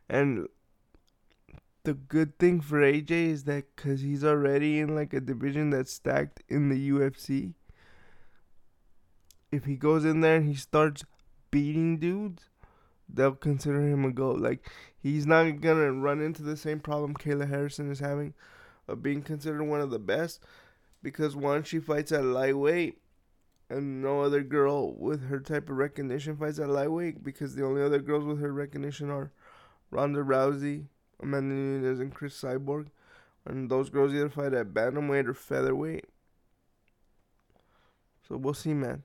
And 0.09 0.49
the 1.85 1.95
good 1.95 2.39
thing 2.39 2.61
for 2.61 2.81
AJ 2.81 3.11
is 3.11 3.45
that 3.45 3.65
because 3.75 4.01
he's 4.01 4.25
already 4.25 4.79
in 4.79 4.95
like 4.95 5.13
a 5.13 5.21
division 5.21 5.71
that's 5.71 5.93
stacked 5.93 6.43
in 6.49 6.69
the 6.69 6.91
UFC, 6.91 7.55
if 9.51 9.65
he 9.65 9.77
goes 9.77 10.05
in 10.05 10.21
there 10.21 10.37
and 10.37 10.49
he 10.49 10.55
starts 10.55 11.05
beating 11.51 11.99
dudes, 11.99 12.45
they'll 13.09 13.33
consider 13.33 13.81
him 13.81 14.05
a 14.05 14.13
goat. 14.13 14.39
Like 14.39 14.69
he's 14.99 15.27
not 15.27 15.61
gonna 15.61 15.93
run 15.93 16.21
into 16.21 16.43
the 16.43 16.57
same 16.57 16.81
problem 16.81 17.15
Kayla 17.15 17.49
Harrison 17.49 17.91
is 17.91 18.01
having 18.01 18.35
of 18.87 19.03
being 19.03 19.23
considered 19.23 19.63
one 19.63 19.81
of 19.81 19.91
the 19.91 19.99
best 19.99 20.41
because 21.03 21.37
once 21.37 21.69
she 21.69 21.79
fights 21.79 22.13
at 22.13 22.25
lightweight 22.25 22.99
and 23.71 24.03
no 24.03 24.23
other 24.23 24.43
girl 24.43 24.95
with 24.95 25.29
her 25.29 25.41
type 25.41 25.69
of 25.69 25.77
recognition 25.77 26.37
fights 26.37 26.59
at 26.59 26.69
lightweight 26.69 27.23
because 27.23 27.55
the 27.55 27.65
only 27.65 27.83
other 27.83 27.99
girls 27.99 28.25
with 28.25 28.41
her 28.41 28.53
recognition 28.53 29.11
are 29.11 29.33
Ronda 29.91 30.21
Rousey, 30.21 30.87
Amanda 31.23 31.55
Nunes, 31.55 32.01
and 32.01 32.15
Cris 32.15 32.41
Cyborg, 32.41 32.89
and 33.45 33.71
those 33.71 33.91
girls 33.91 34.13
either 34.13 34.29
fight 34.29 34.55
at 34.55 34.73
bantamweight 34.73 35.27
or 35.27 35.35
featherweight. 35.35 36.07
So 38.27 38.37
we'll 38.37 38.55
see, 38.55 38.75
man. 38.75 39.05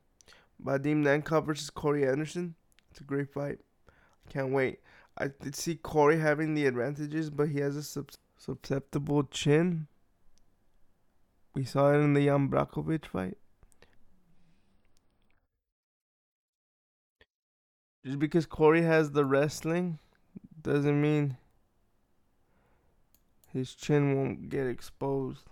Vadim 0.64 1.04
Nemkov 1.04 1.46
versus 1.46 1.70
Corey 1.70 2.08
Anderson. 2.08 2.56
It's 2.92 3.02
a 3.02 3.04
great 3.04 3.32
fight. 3.34 3.60
I 3.90 4.32
Can't 4.32 4.52
wait. 4.52 4.80
I 5.18 5.28
did 5.28 5.56
see 5.56 5.76
Corey 5.76 6.20
having 6.20 6.54
the 6.54 6.66
advantages, 6.66 7.30
but 7.30 7.50
he 7.50 7.60
has 7.60 7.76
a 7.76 7.84
sub- 7.84 8.12
susceptible 8.38 9.24
chin. 9.24 9.88
We 11.54 11.66
saw 11.66 11.92
it 11.94 11.98
in 11.98 12.14
the 12.14 12.26
Jan 12.26 12.50
Blachowicz 12.50 13.06
fight. 13.06 13.38
Just 18.06 18.20
because 18.20 18.46
Corey 18.46 18.82
has 18.82 19.12
the 19.12 19.24
wrestling 19.24 20.00
doesn't 20.62 21.02
mean 21.02 21.38
his 23.52 23.76
chin 23.76 24.16
won't 24.16 24.50
get 24.50 24.68
exposed. 24.68 25.46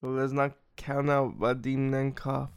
So 0.00 0.08
let's 0.08 0.32
not 0.32 0.52
count 0.76 1.10
out 1.10 1.38
Vadim 1.38 1.90
Nemkov. 1.90 2.48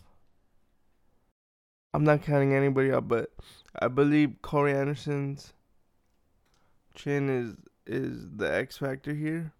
I'm 1.94 2.04
not 2.04 2.24
counting 2.24 2.54
anybody 2.54 2.92
out, 2.92 3.08
but 3.08 3.32
I 3.80 3.88
believe 3.88 4.42
Corey 4.42 4.74
Anderson's 4.74 5.54
chin 6.96 7.30
is 7.30 7.56
is 7.86 8.30
the 8.36 8.54
X 8.54 8.78
factor 8.78 9.14
here. 9.14 9.54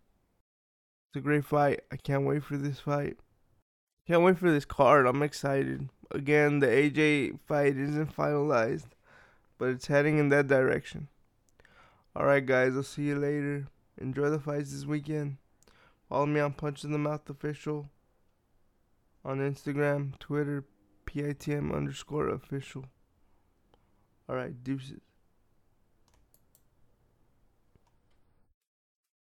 It's 1.10 1.18
a 1.18 1.22
great 1.22 1.46
fight. 1.46 1.82
I 1.92 1.98
can't 1.98 2.26
wait 2.26 2.44
for 2.44 2.58
this 2.58 2.80
fight. 2.80 3.18
Can't 4.08 4.22
wait 4.22 4.38
for 4.38 4.52
this 4.52 4.66
card. 4.66 5.08
I'm 5.08 5.24
excited. 5.24 5.90
Again, 6.12 6.60
the 6.60 6.68
AJ 6.68 7.40
fight 7.48 7.78
isn't 7.78 8.16
finalized, 8.16 8.86
but 9.60 9.70
it's 9.70 9.86
heading 9.86 10.18
in 10.18 10.30
that 10.30 10.48
direction. 10.48 11.10
Alright, 12.18 12.48
guys, 12.48 12.76
I'll 12.76 12.82
see 12.82 13.04
you 13.04 13.16
later. 13.16 13.68
Enjoy 14.02 14.30
the 14.30 14.40
fights 14.40 14.72
this 14.72 14.86
weekend. 14.86 15.38
Follow 16.08 16.26
me 16.26 16.40
on 16.40 16.54
Punch 16.54 16.84
in 16.84 16.92
the 16.92 16.98
Mouth 16.98 17.30
Official 17.30 17.90
on 19.24 19.38
Instagram, 19.38 20.18
Twitter, 20.18 20.66
PITM 21.06 21.76
underscore 21.76 22.30
official. 22.30 22.86
Alright, 24.28 24.64
deuces. 24.64 25.02